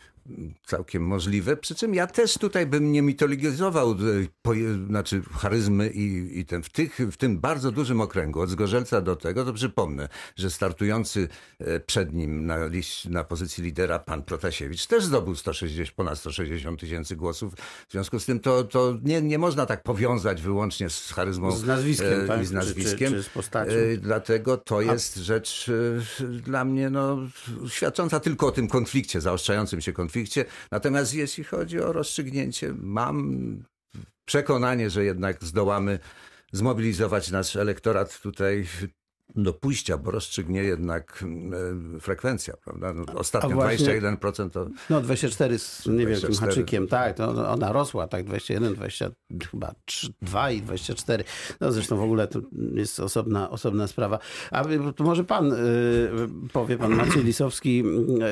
Całkiem 0.66 1.02
możliwe. 1.06 1.56
Przy 1.56 1.75
czym 1.75 1.94
ja 1.94 2.06
też 2.06 2.38
tutaj 2.38 2.66
bym 2.66 2.92
nie 2.92 3.02
mitologizował 3.02 3.90
e, 3.92 4.87
znaczy 4.87 5.22
charyzmy 5.38 5.88
i, 5.90 6.38
i 6.38 6.44
ten, 6.44 6.62
w, 6.62 6.68
tych, 6.68 6.99
w 7.12 7.16
tym 7.16 7.38
bardzo 7.40 7.72
dużym 7.72 8.00
okręgu, 8.00 8.40
od 8.40 8.50
Zgorzelca 8.50 9.00
do 9.00 9.16
tego, 9.16 9.44
to 9.44 9.52
przypomnę, 9.52 10.08
że 10.37 10.50
startujący 10.50 11.28
e, 11.58 11.80
przed 11.80 12.12
nim 12.12 12.46
na, 12.46 12.66
liść, 12.66 13.04
na 13.08 13.25
pozycji 13.25 13.64
lidera 13.64 13.99
pan 13.99 14.22
Protasiewicz 14.22 14.87
też 14.87 15.04
zdobył 15.04 15.34
160, 15.34 15.90
ponad 15.96 16.18
160 16.18 16.80
tysięcy 16.80 17.16
głosów. 17.16 17.54
W 17.88 17.92
związku 17.92 18.18
z 18.20 18.25
tym 18.26 18.40
to, 18.40 18.64
to 18.64 18.94
nie, 19.02 19.22
nie 19.22 19.38
można 19.38 19.66
tak 19.66 19.82
powiązać 19.82 20.42
wyłącznie 20.42 20.90
z 20.90 21.12
charyzmą 21.12 21.50
Z 21.50 21.64
nazwiskiem, 21.64 22.20
e, 22.25 22.26
tak? 22.26 22.42
i 22.42 22.44
z 22.44 22.49
Czy- 22.49 22.54
nazwiskiem. 22.54 23.12
czy- 23.12 23.18
czy 23.18 23.22
z 23.22 23.28
postacią? 23.28 23.70
E, 23.72 23.96
Dlatego 23.96 24.56
to 24.56 24.80
jest 24.82 25.16
rzecz 25.16 25.70
e, 26.20 26.25
dla 26.26 26.64
mnie 26.64 26.90
no, 26.90 27.18
świadcząca 27.68 28.20
tylko 28.20 28.46
o 28.46 28.52
tym 28.52 28.68
konflikcie, 28.68 29.20
zaostrzającym 29.20 29.80
się 29.80 29.92
konflikcie. 29.92 30.19
Natomiast 30.70 31.14
jeśli 31.14 31.44
chodzi 31.44 31.80
o 31.80 31.92
rozstrzygnięcie, 31.92 32.74
mam 32.78 33.64
przekonanie, 34.24 34.90
że 34.90 35.04
jednak 35.04 35.44
zdołamy 35.44 35.98
zmobilizować 36.52 37.30
nasz 37.30 37.56
elektorat 37.56 38.20
tutaj 38.20 38.66
do 39.37 39.52
pójścia, 39.52 39.99
bo 39.99 40.10
rozstrzygnie 40.10 40.62
jednak 40.62 41.25
e, 41.96 42.00
frekwencja, 42.00 42.54
prawda? 42.64 42.92
No, 42.92 43.04
ostatnio 43.14 43.50
właśnie- 43.50 44.00
21% 44.00 44.50
to 44.50 44.66
No 44.90 45.00
24 45.00 45.58
z 45.58 45.87
niewielkim 45.87 46.30
24. 46.30 46.50
haczykiem, 46.50 46.88
tak, 46.88 47.16
to 47.16 47.49
ona 47.52 47.72
rosła, 47.72 48.06
tak, 48.06 48.25
21, 48.25 48.75
20, 48.75 49.10
chyba 49.50 49.75
3, 49.84 50.12
2 50.22 50.50
i 50.50 50.62
24. 50.62 51.25
No 51.60 51.72
zresztą 51.72 51.96
w 51.96 52.02
ogóle 52.02 52.28
to 52.28 52.40
jest 52.75 53.00
osobna, 53.00 53.50
osobna 53.50 53.87
sprawa. 53.87 54.18
A 54.50 54.64
to 54.96 55.04
może 55.04 55.25
pan 55.25 55.52
y, 55.52 55.56
powie, 56.52 56.78
pan 56.78 56.94
Maciej 56.94 57.25
Lisowski, 57.25 57.84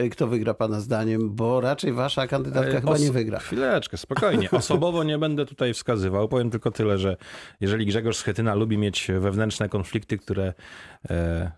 y, 0.05 0.11
kto 0.11 0.27
wygra 0.27 0.55
pana 0.55 0.81
zdaniem, 0.81 1.35
bo 1.35 1.61
raczej 1.61 1.93
wasza 1.93 2.27
kandydatka 2.27 2.79
E, 2.79 2.81
chyba 2.81 2.99
nie 2.99 3.13
wygra. 3.13 3.39
Chwileczkę, 3.39 3.97
spokojnie. 3.97 4.51
Osobowo 4.59 5.05
nie 5.05 5.19
będę 5.19 5.47
tutaj 5.47 5.75
wskazywał. 5.75 6.29
Powiem 6.29 6.51
tylko 6.51 6.71
tyle, 6.71 6.99
że 6.99 7.17
jeżeli 7.61 7.87
Grzegorz 7.87 8.17
Schetyna 8.17 8.55
lubi 8.55 8.79
mieć 8.79 9.11
wewnętrzne 9.21 9.69
konflikty, 9.69 10.19
które 10.19 10.55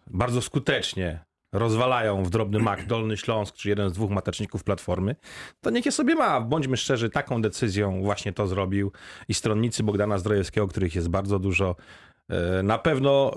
bardzo 0.07 0.43
skutecznie 0.43 1.25
rozwalają 1.53 2.25
w 2.25 2.31
drobny 2.31 2.59
mak 2.59 2.87
Dolny 2.87 3.17
Śląsk, 3.17 3.55
czy 3.57 3.69
jeden 3.69 3.91
z 3.91 3.93
dwóch 3.93 4.11
mateczników 4.11 4.65
Platformy, 4.65 5.17
to 5.61 5.71
niech 5.71 5.87
je 5.87 5.93
sobie 5.93 6.15
ma. 6.15 6.41
Bądźmy 6.41 6.77
szczerzy, 6.77 7.11
taką 7.11 7.43
decyzją 7.43 8.03
właśnie 8.03 8.33
to 8.33 8.47
zrobił 8.47 8.93
i 9.29 9.35
stronnicy 9.35 9.83
Bogdana 9.83 10.19
Zdrojewskiego, 10.19 10.69
których 10.69 10.95
jest 10.95 11.09
bardzo 11.09 11.39
dużo, 11.39 11.77
e, 12.29 12.63
na 12.63 12.79
pewno 12.79 13.33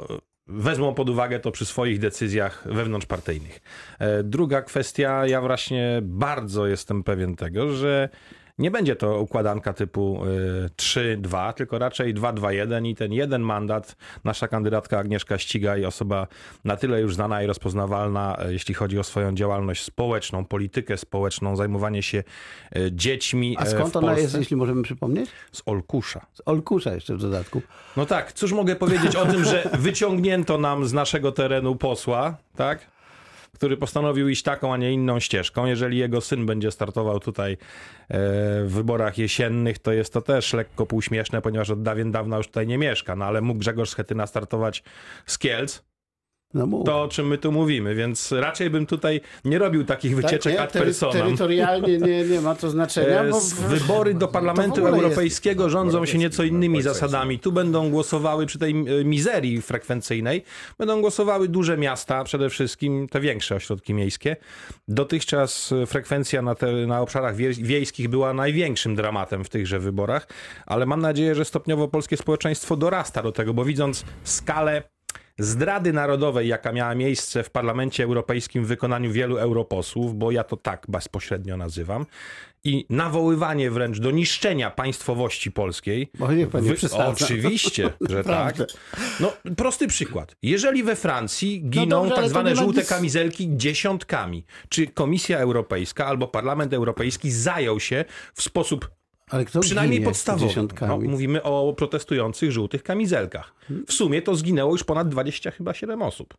wezmą 0.47 0.93
pod 0.93 1.09
uwagę 1.09 1.39
to 1.39 1.51
przy 1.51 1.65
swoich 1.65 1.99
decyzjach 1.99 2.63
wewnątrzpartyjnych. 2.65 3.61
E, 3.99 4.23
Druga 4.23 4.61
kwestia, 4.61 5.27
ja 5.27 5.41
właśnie 5.41 5.99
bardzo 6.01 6.67
jestem 6.67 7.03
pewien 7.03 7.35
tego, 7.35 7.73
że 7.73 8.09
nie 8.57 8.71
będzie 8.71 8.95
to 8.95 9.19
układanka 9.19 9.73
typu 9.73 10.25
y, 10.25 10.69
3-2, 10.77 11.53
tylko 11.53 11.79
raczej 11.79 12.15
2-2-1 12.15 12.87
i 12.87 12.95
ten 12.95 13.13
jeden 13.13 13.41
mandat 13.41 13.95
nasza 14.23 14.47
kandydatka 14.47 14.99
Agnieszka 14.99 15.37
Ścigaj, 15.37 15.85
osoba 15.85 16.27
na 16.65 16.77
tyle 16.77 17.01
już 17.01 17.15
znana 17.15 17.43
i 17.43 17.47
rozpoznawalna, 17.47 18.37
e, 18.39 18.53
jeśli 18.53 18.73
chodzi 18.73 18.99
o 18.99 19.03
swoją 19.03 19.35
działalność 19.35 19.83
społeczną, 19.83 20.45
politykę 20.45 20.97
społeczną, 20.97 21.55
zajmowanie 21.55 22.03
się 22.03 22.23
e, 22.75 22.91
dziećmi 22.91 23.55
A 23.59 23.63
e, 23.63 23.69
skąd 23.69 23.95
ona 23.95 24.17
jest, 24.17 24.37
jeśli 24.37 24.55
możemy 24.55 24.83
przypomnieć? 24.83 25.29
z 25.51 25.61
Olkusza. 25.65 26.25
Z 26.33 26.41
Olkusza 26.45 26.93
jeszcze 26.93 27.15
w 27.15 27.17
dodatku. 27.17 27.61
No 27.97 28.05
tak, 28.05 28.33
cóż 28.33 28.53
mogę 28.53 28.75
powiedzieć 28.75 29.15
o 29.15 29.25
tym, 29.25 29.43
że 29.45 29.69
wyciągnięto 29.79 30.57
nam 30.57 30.85
z 30.85 30.93
naszego 30.93 31.31
terenu 31.31 31.75
posła, 31.75 32.37
tak? 32.55 32.92
Który 33.55 33.77
postanowił 33.77 34.29
iść 34.29 34.43
taką, 34.43 34.73
a 34.73 34.77
nie 34.77 34.93
inną 34.93 35.19
ścieżką. 35.19 35.65
Jeżeli 35.65 35.97
jego 35.97 36.21
syn 36.21 36.45
będzie 36.45 36.71
startował 36.71 37.19
tutaj 37.19 37.53
e, 37.53 37.57
w 38.63 38.71
wyborach 38.71 39.17
jesiennych, 39.17 39.79
to 39.79 39.91
jest 39.91 40.13
to 40.13 40.21
też 40.21 40.53
lekko 40.53 40.85
półśmieszne, 40.85 41.41
ponieważ 41.41 41.69
od 41.69 41.83
dawien 41.83 42.11
dawna 42.11 42.37
już 42.37 42.47
tutaj 42.47 42.67
nie 42.67 42.77
mieszka. 42.77 43.15
No 43.15 43.25
ale 43.25 43.41
mógł 43.41 43.59
Grzegorz 43.59 43.89
Schetyna 43.89 44.27
startować 44.27 44.83
z 45.25 45.37
Kielc, 45.37 45.81
No 46.53 46.83
to 46.85 47.01
o 47.01 47.07
czym 47.07 47.27
my 47.27 47.37
tu 47.37 47.51
mówimy, 47.51 47.95
więc 47.95 48.31
raczej 48.31 48.69
bym 48.69 48.85
tutaj 48.85 49.21
nie 49.45 49.59
robił 49.59 49.83
takich 49.83 50.15
wycieczek 50.15 50.53
nie, 50.53 50.61
ad 50.61 50.71
personam. 50.71 51.23
Terytorialnie 51.23 51.97
nie, 51.97 52.23
nie 52.23 52.41
ma 52.41 52.55
to 52.55 52.69
znaczenia. 52.69 53.23
E, 53.23 53.29
Bo 53.29 53.39
Wybory 53.67 54.13
do 54.13 54.27
Parlamentu 54.27 54.73
ogóle 54.73 54.91
jest- 54.91 55.03
Europejskiego 55.03 55.69
rządzą 55.69 56.05
się 56.05 56.17
nieco 56.17 56.43
innymi 56.43 56.81
zasadami. 56.81 57.39
Tu 57.39 57.51
będą 57.51 57.89
głosowały 57.89 58.45
przy 58.45 58.59
tej 58.59 58.71
e, 58.71 59.05
mizerii 59.05 59.61
frekwencyjnej, 59.61 60.43
będą 60.77 61.01
głosowały 61.01 61.47
duże 61.47 61.77
miasta, 61.77 62.23
przede 62.23 62.49
wszystkim 62.49 63.07
te 63.07 63.19
większe 63.19 63.55
ośrodki 63.55 63.93
miejskie. 63.93 64.35
Dotychczas 64.87 65.71
e, 65.71 65.85
frekwencja 65.85 66.41
na, 66.41 66.55
te, 66.55 66.71
na 66.71 67.01
obszarach 67.01 67.35
wie, 67.35 67.53
wiejskich 67.53 68.09
była 68.09 68.33
największym 68.33 68.95
dramatem 68.95 69.43
w 69.43 69.49
tychże 69.49 69.79
wyborach, 69.79 70.27
ale 70.65 70.85
mam 70.85 71.01
nadzieję, 71.01 71.35
że 71.35 71.45
stopniowo 71.45 71.87
polskie 71.87 72.17
społeczeństwo 72.17 72.77
dorasta 72.77 73.23
do 73.23 73.31
tego, 73.31 73.53
bo 73.53 73.65
widząc 73.65 74.05
skalę 74.23 74.83
zdrady 75.39 75.93
narodowej, 75.93 76.47
jaka 76.47 76.71
miała 76.71 76.95
miejsce 76.95 77.43
w 77.43 77.49
Parlamencie 77.49 78.03
Europejskim 78.03 78.65
w 78.65 78.67
wykonaniu 78.67 79.11
wielu 79.11 79.37
europosłów, 79.37 80.15
bo 80.15 80.31
ja 80.31 80.43
to 80.43 80.57
tak 80.57 80.85
bezpośrednio 80.89 81.57
nazywam, 81.57 82.05
i 82.65 82.85
nawoływanie 82.89 83.71
wręcz 83.71 83.99
do 83.99 84.11
niszczenia 84.11 84.71
państwowości 84.71 85.51
polskiej. 85.51 86.11
Bo 86.19 86.31
niech 86.31 86.49
pan 86.49 86.63
nie 86.63 86.69
Wy- 86.69 86.75
przesadza. 86.75 87.07
Oczywiście, 87.07 87.89
że 88.09 88.23
tak. 88.39 88.55
No, 89.19 89.33
prosty 89.57 89.87
przykład. 89.87 90.35
Jeżeli 90.41 90.83
we 90.83 90.95
Francji 90.95 91.69
giną 91.69 91.99
dobrze, 91.99 92.13
ale 92.13 92.21
tak 92.21 92.29
zwane 92.29 92.55
żółte 92.55 92.79
nic- 92.79 92.89
kamizelki 92.89 93.49
dziesiątkami, 93.57 94.45
czy 94.69 94.87
Komisja 94.87 95.39
Europejska 95.39 96.05
albo 96.05 96.27
Parlament 96.27 96.73
Europejski 96.73 97.31
zajął 97.31 97.79
się 97.79 98.05
w 98.33 98.41
sposób 98.41 98.89
Ale 99.29 99.45
kto 99.45 99.59
przynajmniej 99.59 100.01
podstawowy. 100.01 100.53
No, 100.87 100.97
mówimy 100.97 101.43
o 101.43 101.73
protestujących 101.77 102.51
żółtych 102.51 102.83
kamizelkach. 102.83 103.53
W 103.87 103.93
sumie 103.93 104.21
to 104.21 104.35
zginęło 104.35 104.71
już 104.71 104.83
ponad 104.83 105.09
20 105.09 105.51
chyba 105.51 105.73
7 105.73 106.01
osób. 106.01 106.33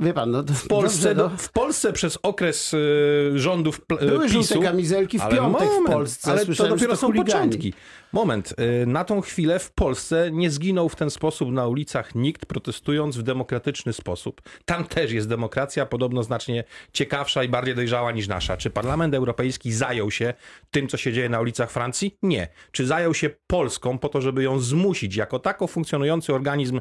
Wie 0.00 0.12
pan, 0.14 0.30
no 0.30 0.42
W 0.42 0.68
Polsce, 0.68 1.14
dobrze, 1.14 1.32
no. 1.32 1.38
w 1.38 1.52
Polsce 1.52 1.92
przez 1.92 2.18
okres 2.22 2.74
y, 2.74 3.32
rządów 3.34 3.80
y, 4.02 4.06
Były 4.06 4.26
PiSu... 4.26 4.42
żółte 4.42 4.58
kamizelki 4.58 5.18
w 5.18 5.22
ale 5.22 5.36
piątek 5.36 5.68
moment, 5.68 5.88
w 5.88 5.92
Polsce. 5.92 6.30
Ale 6.30 6.46
to 6.46 6.68
dopiero 6.68 6.92
to 6.92 6.96
są 6.96 7.06
chuligani. 7.06 7.26
początki. 7.26 7.74
Moment, 8.12 8.54
y, 8.82 8.86
na 8.86 9.04
tą 9.04 9.20
chwilę 9.20 9.58
w 9.58 9.72
Polsce 9.72 10.30
nie 10.32 10.50
zginął 10.50 10.88
w 10.88 10.96
ten 10.96 11.10
sposób 11.10 11.52
na 11.52 11.66
ulicach 11.66 12.14
nikt 12.14 12.46
protestując 12.46 13.16
w 13.16 13.22
demokratyczny 13.22 13.92
sposób. 13.92 14.42
Tam 14.64 14.84
też 14.84 15.12
jest 15.12 15.28
demokracja, 15.28 15.86
podobno 15.86 16.22
znacznie 16.22 16.64
ciekawsza 16.92 17.44
i 17.44 17.48
bardziej 17.48 17.74
dojrzała 17.74 18.12
niż 18.12 18.28
nasza. 18.28 18.56
Czy 18.56 18.70
Parlament 18.70 19.14
Europejski 19.14 19.72
zajął 19.72 20.10
się 20.10 20.34
tym, 20.70 20.88
co 20.88 20.96
się 20.96 21.12
dzieje 21.12 21.28
na 21.28 21.40
ulicach 21.40 21.70
Francji? 21.70 22.16
Nie. 22.22 22.48
Czy 22.72 22.86
zajął 22.86 23.14
się 23.14 23.30
Polską 23.46 23.98
po 23.98 24.08
to, 24.08 24.20
żeby 24.20 24.42
ją 24.42 24.58
zmusić 24.60 25.16
jako 25.16 25.38
tako 25.38 25.66
funkcjonujący 25.66 26.34
organizm 26.34 26.80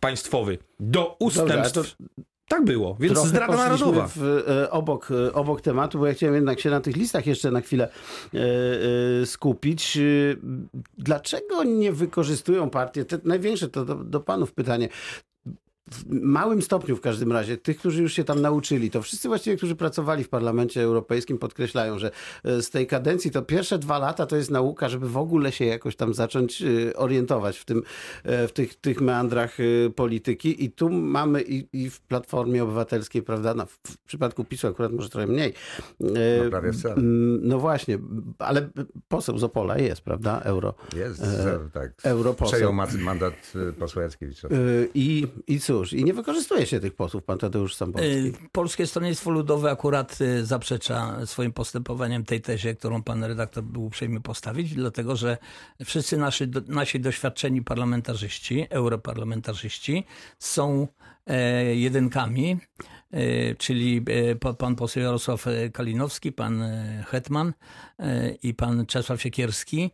państwowy 0.00 0.58
do 0.80 1.16
ustępstw? 1.18 1.96
to- 1.96 2.24
Tak 2.48 2.64
było, 2.64 2.96
więc 3.00 3.14
Trochę 3.14 3.28
zdrada 3.28 3.56
narodowa. 3.56 4.08
W, 4.16 4.44
e, 4.48 4.70
obok, 4.70 5.10
e, 5.10 5.32
obok 5.32 5.60
tematu, 5.60 5.98
bo 5.98 6.06
ja 6.06 6.14
chciałem 6.14 6.34
jednak 6.34 6.60
się 6.60 6.70
na 6.70 6.80
tych 6.80 6.96
listach 6.96 7.26
jeszcze 7.26 7.50
na 7.50 7.60
chwilę 7.60 7.88
e, 8.34 9.26
skupić. 9.26 9.98
Dlaczego 10.98 11.64
nie 11.64 11.92
wykorzystują 11.92 12.70
partie, 12.70 13.04
te 13.04 13.18
największe 13.24 13.68
to 13.68 13.84
do, 13.84 13.94
do 13.94 14.20
panów 14.20 14.52
pytanie, 14.52 14.88
w 15.90 16.04
małym 16.10 16.62
stopniu 16.62 16.96
w 16.96 17.00
każdym 17.00 17.32
razie, 17.32 17.56
tych, 17.56 17.78
którzy 17.78 18.02
już 18.02 18.12
się 18.12 18.24
tam 18.24 18.40
nauczyli, 18.40 18.90
to 18.90 19.02
wszyscy 19.02 19.28
właściwie, 19.28 19.56
którzy 19.56 19.76
pracowali 19.76 20.24
w 20.24 20.28
Parlamencie 20.28 20.82
Europejskim 20.82 21.38
podkreślają, 21.38 21.98
że 21.98 22.10
e, 22.44 22.62
z 22.62 22.70
tej 22.70 22.86
kadencji 22.86 23.30
to 23.30 23.42
pierwsze 23.42 23.78
dwa 23.78 23.98
lata 23.98 24.26
to 24.26 24.36
jest 24.36 24.50
nauka, 24.50 24.88
żeby 24.88 25.08
w 25.08 25.16
ogóle 25.16 25.52
się 25.52 25.64
jakoś 25.64 25.96
tam 25.96 26.14
zacząć 26.14 26.62
e, 26.62 26.96
orientować 26.96 27.58
w, 27.58 27.64
tym, 27.64 27.82
e, 28.24 28.48
w 28.48 28.52
tych, 28.52 28.74
tych 28.74 29.00
meandrach 29.00 29.58
polityki 29.96 30.64
i 30.64 30.70
tu 30.70 30.90
mamy 30.90 31.42
i, 31.42 31.68
i 31.72 31.90
w 31.90 32.00
Platformie 32.00 32.62
Obywatelskiej, 32.62 33.22
prawda, 33.22 33.54
no, 33.54 33.66
w, 33.66 33.98
przypadku 34.06 34.44
PiSu 34.44 34.68
akurat 34.68 34.92
może 34.92 35.08
trochę 35.08 35.26
mniej. 35.26 35.54
No 36.00 36.50
prawie 36.50 36.72
wcale. 36.72 36.94
No 37.42 37.58
właśnie, 37.58 37.98
ale 38.38 38.68
poseł 39.08 39.38
z 39.38 39.44
Opola 39.44 39.78
jest, 39.78 40.00
prawda, 40.00 40.40
euro. 40.44 40.74
jest, 40.96 41.22
tak. 41.72 41.92
europoseł. 42.02 42.52
Przejął 42.52 42.72
ma- 42.72 42.86
mandat 42.98 43.52
posła 43.78 44.02
Jackiewicza. 44.02 44.48
I, 44.94 45.26
I 45.46 45.60
cóż, 45.74 45.92
i 45.92 46.04
nie 46.04 46.14
wykorzystuje 46.14 46.66
się 46.66 46.80
tych 46.80 46.94
posłów, 46.94 47.24
pan 47.24 47.38
Tadeusz 47.38 47.74
Sambowski. 47.74 48.10
Y, 48.10 48.32
Polskie 48.52 48.86
Stronnictwo 48.86 49.30
Ludowe 49.30 49.70
akurat 49.70 50.20
y, 50.20 50.44
zaprzecza 50.44 51.26
swoim 51.26 51.52
postępowaniem 51.52 52.24
tej 52.24 52.40
tezie, 52.40 52.74
którą 52.74 53.02
pan 53.02 53.24
redaktor 53.24 53.64
był 53.64 53.84
uprzejmy 53.84 54.20
postawić, 54.20 54.74
dlatego 54.74 55.16
że 55.16 55.38
wszyscy 55.84 56.16
nasi, 56.16 56.44
nasi 56.66 57.00
doświadczeni 57.00 57.62
parlamentarzyści, 57.62 58.66
europarlamentarzyści 58.70 60.04
są 60.38 60.88
e, 61.26 61.74
jedynkami, 61.74 62.58
e, 63.10 63.54
czyli 63.54 64.04
e, 64.06 64.36
pa- 64.36 64.54
pan 64.54 64.76
poseł 64.76 65.02
Jarosław 65.02 65.46
Kalinowski, 65.72 66.32
pan 66.32 66.64
Hetman 67.06 67.52
i 68.42 68.54
pan 68.54 68.86
Czesław 68.86 69.22
Siekierski 69.22 69.90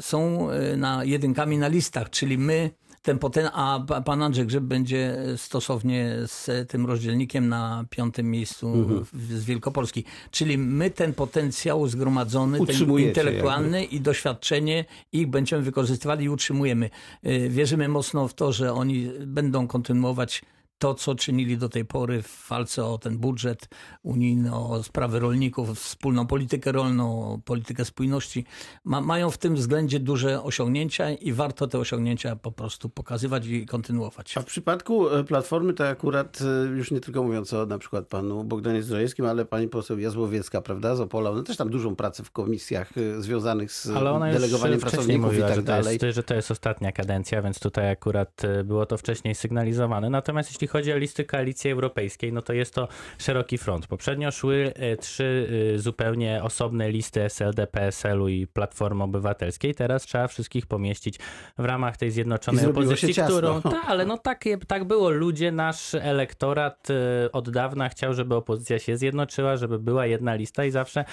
są 0.00 0.48
na 0.76 1.04
jedynkami 1.04 1.58
na 1.58 1.68
listach, 1.68 2.10
czyli 2.10 2.38
my 2.38 2.70
ten 3.02 3.18
poten, 3.18 3.48
a 3.52 3.84
pa- 3.88 4.00
pan 4.00 4.22
Andrzej 4.22 4.46
Grzyb 4.46 4.64
będzie 4.64 5.16
stosownie 5.36 6.12
z 6.26 6.70
tym 6.70 6.86
rozdzielnikiem 6.86 7.48
na 7.48 7.84
piątym 7.90 8.30
miejscu 8.30 8.68
Mhm. 8.74 9.04
z 9.14 9.44
Wielkopolski. 9.44 10.04
Czyli 10.30 10.58
my 10.58 10.90
ten 10.90 11.14
potencjał 11.14 11.88
zgromadzony, 11.88 12.58
ten 12.66 12.98
intelektualny 12.98 13.84
i 13.84 14.00
doświadczenie 14.00 14.84
ich 15.12 15.26
będziemy 15.26 15.62
wykorzystywali 15.62 16.24
i 16.24 16.28
utrzymujemy. 16.28 16.90
Y, 17.26 17.48
Wierzymy 17.48 17.88
mocno 17.88 18.28
w 18.28 18.34
to, 18.34 18.52
że 18.52 18.72
oni 18.72 19.10
będą 19.26 19.66
kontynuować 19.68 20.42
to, 20.78 20.94
co 20.94 21.14
czynili 21.14 21.58
do 21.58 21.68
tej 21.68 21.84
pory 21.84 22.22
w 22.22 22.48
walce 22.48 22.84
o 22.84 22.98
ten 22.98 23.18
budżet 23.18 23.68
unijny, 24.02 24.54
o 24.54 24.82
sprawy 24.82 25.18
rolników, 25.18 25.78
wspólną 25.78 26.26
politykę 26.26 26.72
rolną, 26.72 27.40
politykę 27.44 27.84
spójności. 27.84 28.44
Ma, 28.84 29.00
mają 29.00 29.30
w 29.30 29.38
tym 29.38 29.54
względzie 29.54 30.00
duże 30.00 30.42
osiągnięcia 30.42 31.10
i 31.10 31.32
warto 31.32 31.66
te 31.66 31.78
osiągnięcia 31.78 32.36
po 32.36 32.52
prostu 32.52 32.88
pokazywać 32.88 33.46
i 33.46 33.66
kontynuować. 33.66 34.38
A 34.38 34.40
w 34.40 34.44
przypadku 34.44 35.08
e, 35.08 35.24
Platformy 35.24 35.72
to 35.72 35.88
akurat, 35.88 36.38
e, 36.40 36.66
już 36.66 36.90
nie 36.90 37.00
tylko 37.00 37.22
mówiąc 37.22 37.52
o 37.52 37.66
na 37.66 37.78
przykład 37.78 38.06
panu 38.06 38.44
Bogdanie 38.44 38.82
Zdrojewskim, 38.82 39.26
ale 39.26 39.44
pani 39.44 39.68
poseł 39.68 39.98
Jazłowiecka, 39.98 40.60
prawda, 40.60 40.96
z 40.96 41.00
Opola, 41.00 41.30
ona 41.30 41.42
też 41.42 41.56
tam 41.56 41.70
dużą 41.70 41.96
pracę 41.96 42.24
w 42.24 42.30
komisjach 42.30 42.98
e, 42.98 43.22
związanych 43.22 43.72
z 43.72 43.90
Ale 43.90 44.10
ona 44.10 44.28
już 44.28 44.40
delegowaniem 44.40 44.80
wcześniej 44.80 44.92
pracowników 44.92 45.26
mówiła, 45.26 45.46
i 45.46 45.48
tak 45.48 45.56
że 45.56 45.62
to, 45.62 45.66
dalej. 45.66 45.98
jest, 46.02 46.14
że 46.16 46.22
to 46.22 46.34
jest 46.34 46.50
ostatnia 46.50 46.92
kadencja, 46.92 47.42
więc 47.42 47.60
tutaj 47.60 47.90
akurat 47.90 48.42
było 48.64 48.86
to 48.86 48.96
wcześniej 48.96 49.34
sygnalizowane. 49.34 50.10
Natomiast 50.10 50.50
jeśli 50.50 50.67
chodzi 50.68 50.92
o 50.92 50.96
listy 50.96 51.24
koalicji 51.24 51.70
europejskiej, 51.70 52.32
no 52.32 52.42
to 52.42 52.52
jest 52.52 52.74
to 52.74 52.88
szeroki 53.18 53.58
front. 53.58 53.86
Poprzednio 53.86 54.30
szły 54.30 54.72
e, 54.76 54.96
trzy 54.96 55.48
e, 55.74 55.78
zupełnie 55.78 56.42
osobne 56.42 56.90
listy 56.90 57.22
SLD, 57.22 57.66
PSL-u 57.66 58.28
i 58.28 58.46
Platformy 58.46 59.04
Obywatelskiej. 59.04 59.74
Teraz 59.74 60.02
trzeba 60.02 60.26
wszystkich 60.26 60.66
pomieścić 60.66 61.18
w 61.58 61.64
ramach 61.64 61.96
tej 61.96 62.10
zjednoczonej 62.10 62.66
opozycji, 62.66 63.14
którą... 63.14 63.62
Ta, 63.62 63.82
ale 63.86 64.06
no 64.06 64.18
tak, 64.18 64.44
tak 64.66 64.84
było. 64.84 65.10
Ludzie, 65.10 65.52
nasz 65.52 65.94
elektorat 65.94 66.88
e, 66.90 67.32
od 67.32 67.50
dawna 67.50 67.88
chciał, 67.88 68.14
żeby 68.14 68.34
opozycja 68.34 68.78
się 68.78 68.96
zjednoczyła, 68.96 69.56
żeby 69.56 69.78
była 69.78 70.06
jedna 70.06 70.34
lista 70.34 70.64
i 70.64 70.70
zawsze 70.70 71.04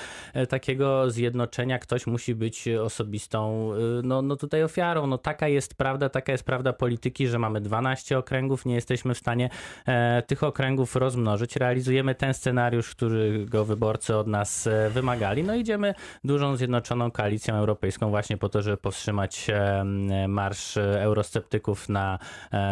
takiego 0.50 1.12
zjednoczenia 1.12 1.80
ktoś 1.80 2.08
musi 2.08 2.36
być 2.36 2.68
osobistą, 2.68 3.72
no, 4.04 4.22
no 4.22 4.36
tutaj 4.36 4.64
ofiarą. 4.64 5.08
No 5.08 5.18
taka 5.18 5.48
jest 5.48 5.76
prawda, 5.76 6.10
taka 6.10 6.32
jest 6.32 6.44
prawda 6.44 6.74
polityki, 6.74 7.28
że 7.28 7.40
mamy 7.40 7.62
12 7.62 8.18
okręgów, 8.18 8.66
nie 8.66 8.76
jesteśmy 8.76 9.14
w 9.14 9.18
stanie 9.18 9.45
e, 9.86 10.22
tych 10.22 10.44
okręgów 10.44 10.96
rozmnożyć. 10.96 11.56
Realizujemy 11.56 12.16
ten 12.16 12.34
scenariusz, 12.34 12.96
którego 12.96 13.66
wyborcy 13.66 14.16
od 14.16 14.28
nas 14.28 14.68
e, 14.68 14.90
wymagali. 14.90 15.44
No 15.44 15.56
idziemy 15.56 15.94
dużą 16.24 16.56
zjednoczoną 16.56 17.12
koalicją 17.12 17.56
europejską 17.56 18.10
właśnie 18.10 18.38
po 18.38 18.50
to, 18.50 18.62
żeby 18.62 18.78
powstrzymać 18.78 19.48
e, 19.50 19.86
marsz 20.28 20.78
eurosceptyków 20.78 21.90
na 21.90 22.20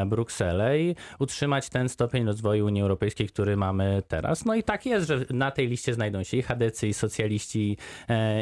Brukselę 0.05 0.79
i 0.79 0.95
utrzymać 1.19 1.69
ten 1.69 1.89
stopień 1.89 2.25
rozwoju 2.25 2.65
Unii 2.65 2.81
Europejskiej, 2.81 3.27
który 3.27 3.57
mamy 3.57 4.03
teraz. 4.07 4.45
No 4.45 4.55
i 4.55 4.63
tak 4.63 4.85
jest, 4.85 5.07
że 5.07 5.25
na 5.29 5.51
tej 5.51 5.67
liście 5.67 5.93
znajdą 5.93 6.23
się 6.23 6.37
i 6.37 6.41
chadecy, 6.41 6.87
i 6.87 6.93
socjaliści, 6.93 7.77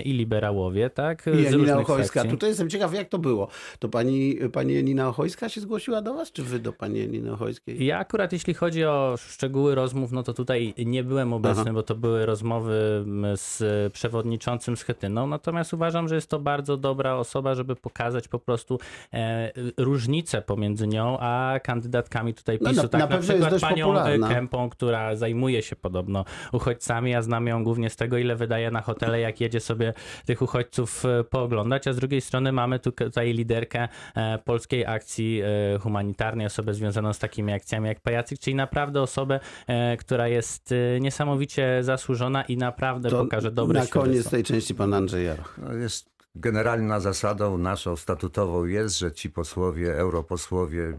i 0.05 0.13
liberałowie, 0.13 0.89
tak? 0.89 1.25
I 1.39 1.43
Janina 1.43 1.77
Ochojska. 1.77 2.13
frakcji. 2.13 2.31
Tutaj 2.31 2.49
jestem 2.49 2.69
ciekaw, 2.69 2.93
jak 2.93 3.09
to 3.09 3.19
było. 3.19 3.47
To 3.79 3.89
pani, 3.89 4.37
pani 4.53 4.73
Janina 4.73 5.07
Ochojska 5.07 5.49
się 5.49 5.61
zgłosiła 5.61 6.01
do 6.01 6.13
was, 6.13 6.31
czy 6.31 6.43
wy 6.43 6.59
do 6.59 6.73
pani 6.73 6.99
Janiny 6.99 7.33
Ochojskiej? 7.33 7.85
Ja 7.85 7.99
akurat 7.99 8.20
jeśli 8.31 8.53
chodzi 8.53 8.85
o 8.85 9.15
szczegóły 9.17 9.75
rozmów, 9.75 10.11
no 10.11 10.23
to 10.23 10.33
tutaj 10.33 10.73
nie 10.85 11.03
byłem 11.03 11.33
obecny, 11.33 11.61
Aha. 11.61 11.73
bo 11.73 11.83
to 11.83 11.95
były 11.95 12.25
rozmowy 12.25 13.03
z 13.35 13.63
przewodniczącym 13.93 14.77
Schetyną, 14.77 15.27
natomiast 15.27 15.73
uważam, 15.73 16.07
że 16.07 16.15
jest 16.15 16.29
to 16.29 16.39
bardzo 16.39 16.77
dobra 16.77 17.15
osoba, 17.15 17.55
żeby 17.55 17.75
pokazać 17.75 18.27
po 18.27 18.39
prostu 18.39 18.79
e, 19.13 19.51
różnicę 19.77 20.41
pomiędzy 20.41 20.87
nią 20.87 21.17
a 21.19 21.59
kandydatkami 21.63 22.33
tutaj 22.33 22.57
No, 22.61 22.69
PiSu. 22.69 22.81
na- 22.81 22.87
tak, 22.89 23.01
na 23.01 23.07
na, 23.15 23.17
przykład 23.21 23.59
panią 23.61 23.85
popularna. 23.85 24.29
Kępą, 24.29 24.69
która 24.69 25.15
zajmuje 25.15 25.61
się 25.61 25.75
podobno 25.75 26.25
uchodźcami, 26.51 27.11
ja 27.11 27.21
znam 27.21 27.47
ją 27.47 27.63
głównie 27.63 27.89
z 27.89 27.95
tego, 27.95 28.17
ile 28.17 28.35
wydaje 28.35 28.71
na 28.71 28.81
hotele, 28.81 29.19
jak 29.19 29.41
jedzie 29.41 29.59
sobie 29.59 29.93
tych 30.25 30.41
uchodźców 30.41 31.05
e, 31.05 31.23
pooglądać, 31.23 31.87
a 31.87 31.93
z 31.93 31.95
drugiej 31.95 32.21
strony 32.21 32.51
mamy 32.51 32.79
tu- 32.79 32.91
tutaj 32.91 33.33
liderkę 33.33 33.87
e, 34.15 34.37
polskiej 34.37 34.85
akcji 34.85 35.41
e, 35.75 35.79
humanitarnej, 35.79 36.45
osobę 36.47 36.73
związaną 36.73 37.13
z 37.13 37.19
takimi 37.19 37.53
akcjami 37.53 37.87
jak 37.87 37.99
Pajacyk, 38.11 38.39
czyli 38.39 38.55
naprawdę 38.55 39.01
osobę, 39.01 39.39
e, 39.67 39.97
która 39.97 40.27
jest 40.27 40.71
e, 40.71 40.99
niesamowicie 40.99 41.83
zasłużona 41.83 42.43
i 42.43 42.57
naprawdę 42.57 43.09
To 43.09 43.23
pokaże 43.23 43.51
dobre 43.51 43.79
na 43.79 43.87
koniec 43.87 44.29
tej 44.29 44.43
części 44.43 44.75
pan 44.75 44.93
Andrzej 44.93 45.25
Jaroch. 45.25 45.57
No 45.57 45.73
jest 45.73 46.09
generalna 46.35 46.99
zasadą 46.99 47.57
naszą 47.57 47.95
statutową 47.95 48.65
jest, 48.65 48.99
że 48.99 49.11
ci 49.11 49.29
posłowie, 49.29 49.97
europosłowie 49.97 50.97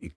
i 0.00 0.10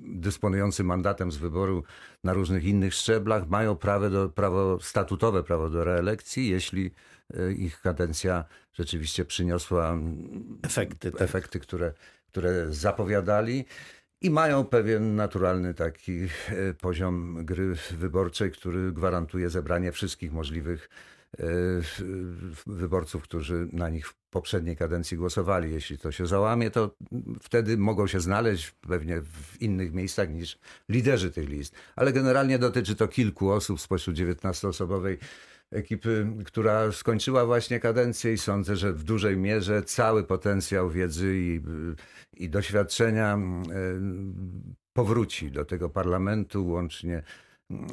dysponujący 0.00 0.84
mandatem 0.84 1.32
z 1.32 1.36
wyboru 1.36 1.82
na 2.24 2.32
różnych 2.32 2.64
innych 2.64 2.94
szczeblach 2.94 3.48
mają 3.48 3.76
prawo, 3.76 4.10
do, 4.10 4.28
prawo 4.28 4.80
statutowe 4.80 5.42
prawo 5.42 5.70
do 5.70 5.84
reelekcji, 5.84 6.48
jeśli 6.48 6.90
e, 7.34 7.52
ich 7.52 7.80
kadencja 7.80 8.44
rzeczywiście 8.72 9.24
przyniosła 9.24 9.98
Efekty. 10.62 11.10
Tak. 11.12 11.22
efekty, 11.22 11.60
które, 11.60 11.92
które 12.26 12.72
zapowiadali. 12.72 13.64
I 14.22 14.30
mają 14.30 14.64
pewien 14.64 15.16
naturalny 15.16 15.74
taki 15.74 16.22
e, 16.22 16.28
poziom 16.80 17.44
gry 17.44 17.74
wyborczej, 17.90 18.50
który 18.50 18.92
gwarantuje 18.92 19.50
zebranie 19.50 19.92
wszystkich 19.92 20.32
możliwych 20.32 20.88
e, 21.38 21.44
wyborców, 22.66 23.22
którzy 23.22 23.68
na 23.72 23.88
nich 23.88 24.08
w 24.08 24.14
poprzedniej 24.30 24.76
kadencji 24.76 25.16
głosowali. 25.16 25.72
Jeśli 25.72 25.98
to 25.98 26.12
się 26.12 26.26
załamie, 26.26 26.70
to 26.70 26.96
wtedy 27.42 27.78
mogą 27.78 28.06
się 28.06 28.20
znaleźć 28.20 28.70
pewnie 28.70 29.20
w 29.20 29.62
innych 29.62 29.92
miejscach 29.92 30.30
niż 30.30 30.58
liderzy 30.88 31.30
tych 31.30 31.48
list. 31.48 31.74
Ale 31.96 32.12
generalnie 32.12 32.58
dotyczy 32.58 32.96
to 32.96 33.08
kilku 33.08 33.50
osób 33.50 33.80
spośród 33.80 34.16
19-osobowej 34.16 35.16
ekipy, 35.72 36.26
która 36.44 36.92
skończyła 36.92 37.46
właśnie 37.46 37.80
kadencję 37.80 38.32
i 38.32 38.38
sądzę, 38.38 38.76
że 38.76 38.92
w 38.92 39.04
dużej 39.04 39.36
mierze 39.36 39.82
cały 39.82 40.24
potencjał 40.24 40.90
wiedzy 40.90 41.34
i, 41.36 41.60
i 42.36 42.48
doświadczenia 42.48 43.34
e, 43.34 43.38
powróci 44.92 45.50
do 45.50 45.64
tego 45.64 45.90
parlamentu, 45.90 46.66
łącznie 46.66 47.22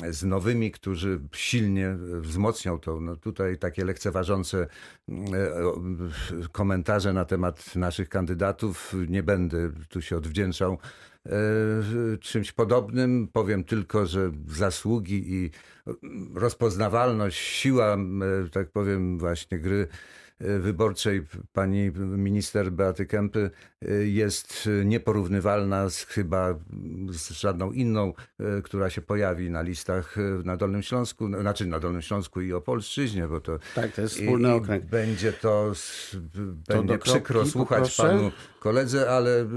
z 0.09 0.23
nowymi, 0.23 0.71
którzy 0.71 1.19
silnie 1.31 1.97
wzmocnią 2.19 2.79
to. 2.79 3.01
No 3.01 3.15
tutaj 3.15 3.57
takie 3.57 3.85
lekceważące 3.85 4.67
e, 5.09 5.17
komentarze 6.51 7.13
na 7.13 7.25
temat 7.25 7.75
naszych 7.75 8.09
kandydatów. 8.09 8.95
Nie 9.07 9.23
będę 9.23 9.71
tu 9.89 10.01
się 10.01 10.17
odwdzięczał 10.17 10.77
e, 11.25 11.31
czymś 12.19 12.51
podobnym. 12.51 13.27
Powiem 13.33 13.63
tylko, 13.63 14.05
że 14.05 14.31
zasługi 14.47 15.33
i 15.33 15.51
rozpoznawalność, 16.33 17.37
siła, 17.37 17.93
e, 17.93 17.97
tak 18.51 18.71
powiem, 18.71 19.19
właśnie 19.19 19.59
gry 19.59 19.87
wyborczej 20.39 21.21
pani 21.53 21.91
minister 22.17 22.71
Beaty 22.71 23.05
Kępy 23.05 23.51
e, 23.81 23.93
jest 23.93 24.69
nieporównywalna 24.85 25.89
z 25.89 26.03
chyba 26.03 26.59
z 27.09 27.29
żadną 27.29 27.71
inną, 27.71 28.13
e, 28.39 28.61
która 28.61 28.89
się 28.89 29.01
pojawi 29.01 29.49
na 29.49 29.61
listach 29.61 30.17
e, 30.17 30.21
na 30.21 30.57
Dolnym 30.57 30.83
Śląsku, 30.83 31.27
znaczy 31.41 31.65
na 31.65 31.79
Dolnym 31.79 32.01
Śląsku 32.01 32.41
i 32.41 32.53
Opolszczyźnie, 32.53 33.27
bo 33.27 33.41
to 33.41 33.59
Tak, 33.75 33.91
to 33.91 34.01
jest 34.01 34.15
wspólny 34.15 34.49
i 34.49 34.51
okręg. 34.51 34.85
Będzie 34.85 35.33
to, 35.33 35.71
do 36.67 36.75
będzie 36.75 36.97
kropki 36.97 37.11
przykro 37.11 37.45
słuchać 37.45 37.79
poproszę. 37.79 38.03
panu 38.03 38.31
koledze, 38.59 39.09
ale 39.09 39.41
y, 39.41 39.47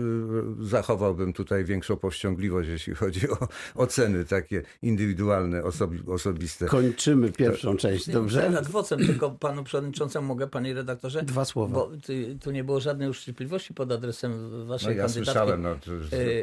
zachowałbym 0.61 1.33
tutaj 1.33 1.65
większą 1.65 1.97
powściągliwość, 1.97 2.69
jeśli 2.69 2.95
chodzi 2.95 3.31
o 3.31 3.49
oceny 3.75 4.25
takie 4.25 4.63
indywidualne, 4.83 5.63
osobi, 5.63 5.99
osobiste. 6.07 6.67
Kończymy 6.67 7.33
pierwszą 7.33 7.77
część, 7.77 8.11
dobrze? 8.11 8.51
Nad 8.51 8.69
vocem 8.69 9.07
tylko 9.07 9.31
panu 9.31 9.65
przewodniczącemu 9.65 10.27
mogę, 10.29 10.47
panie 10.47 10.72
redaktorze. 10.75 11.23
Dwa 11.23 11.45
słowa. 11.45 11.75
Bo 11.75 11.91
ty, 12.07 12.37
tu 12.43 12.51
nie 12.51 12.65
było 12.65 12.81
żadnej 12.81 13.09
uszczypliwości 13.09 13.75
pod 13.75 13.93
adresem 13.93 14.51
No 14.59 14.65
waszej 14.65 14.97
ja 14.97 15.03
kandydatki. 15.05 15.25
słyszałem, 15.25 15.63
no, 15.63 15.75
to, 15.75 15.91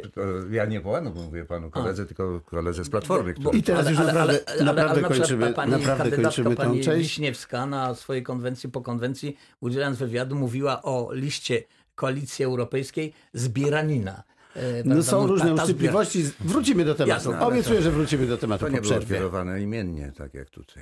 to, 0.09 0.21
ja 0.51 0.65
nie 0.65 0.81
panu 0.81 1.11
mówię 1.15 1.45
panu 1.45 1.69
koledze, 1.69 2.05
tylko 2.05 2.41
koledze 2.45 2.83
z 2.85 2.89
Platformy. 2.89 3.33
Bo-. 3.39 3.51
I 3.51 3.63
teraz 3.63 3.89
już 3.89 3.99
naprawdę- 3.99 4.39
naprawdę 4.63 5.01
na 5.01 5.09
przykład 5.09 5.29
kończymy- 5.29 5.53
pani 5.53 5.71
naprawdę 5.71 5.97
kandydatka, 5.97 6.23
kończymy 6.23 6.49
tę 6.49 6.55
pani 6.55 6.81
część. 6.83 7.09
Wiśniewska 7.09 7.65
na 7.65 7.95
swojej 7.95 8.23
konwencji 8.23 8.69
po 8.69 8.81
konwencji, 8.81 9.37
udzielając 9.61 9.97
wywiadu, 9.97 10.35
mówiła 10.35 10.81
o 10.83 11.09
liście 11.13 11.63
Koalicji 11.95 12.45
Europejskiej 12.45 13.13
zbieranina. 13.33 14.23
E, 14.55 14.83
No 14.85 15.03
są 15.03 15.27
różne 15.27 15.53
uszczypliwości. 15.53 16.23
Wrócimy 16.39 16.85
do 16.85 16.95
tematu. 16.95 17.09
Jasne, 17.09 17.37
ale 17.37 17.47
Obiecuję, 17.47 17.81
że 17.81 17.91
wrócimy 17.91 18.27
do 18.27 18.37
tematu 18.37 18.65
To 18.65 18.71
po 18.71 18.75
nie 18.75 18.81
było 18.81 18.99
kierowane 18.99 19.61
imiennie, 19.61 20.11
tak 20.17 20.33
jak 20.33 20.49
tutaj. 20.49 20.75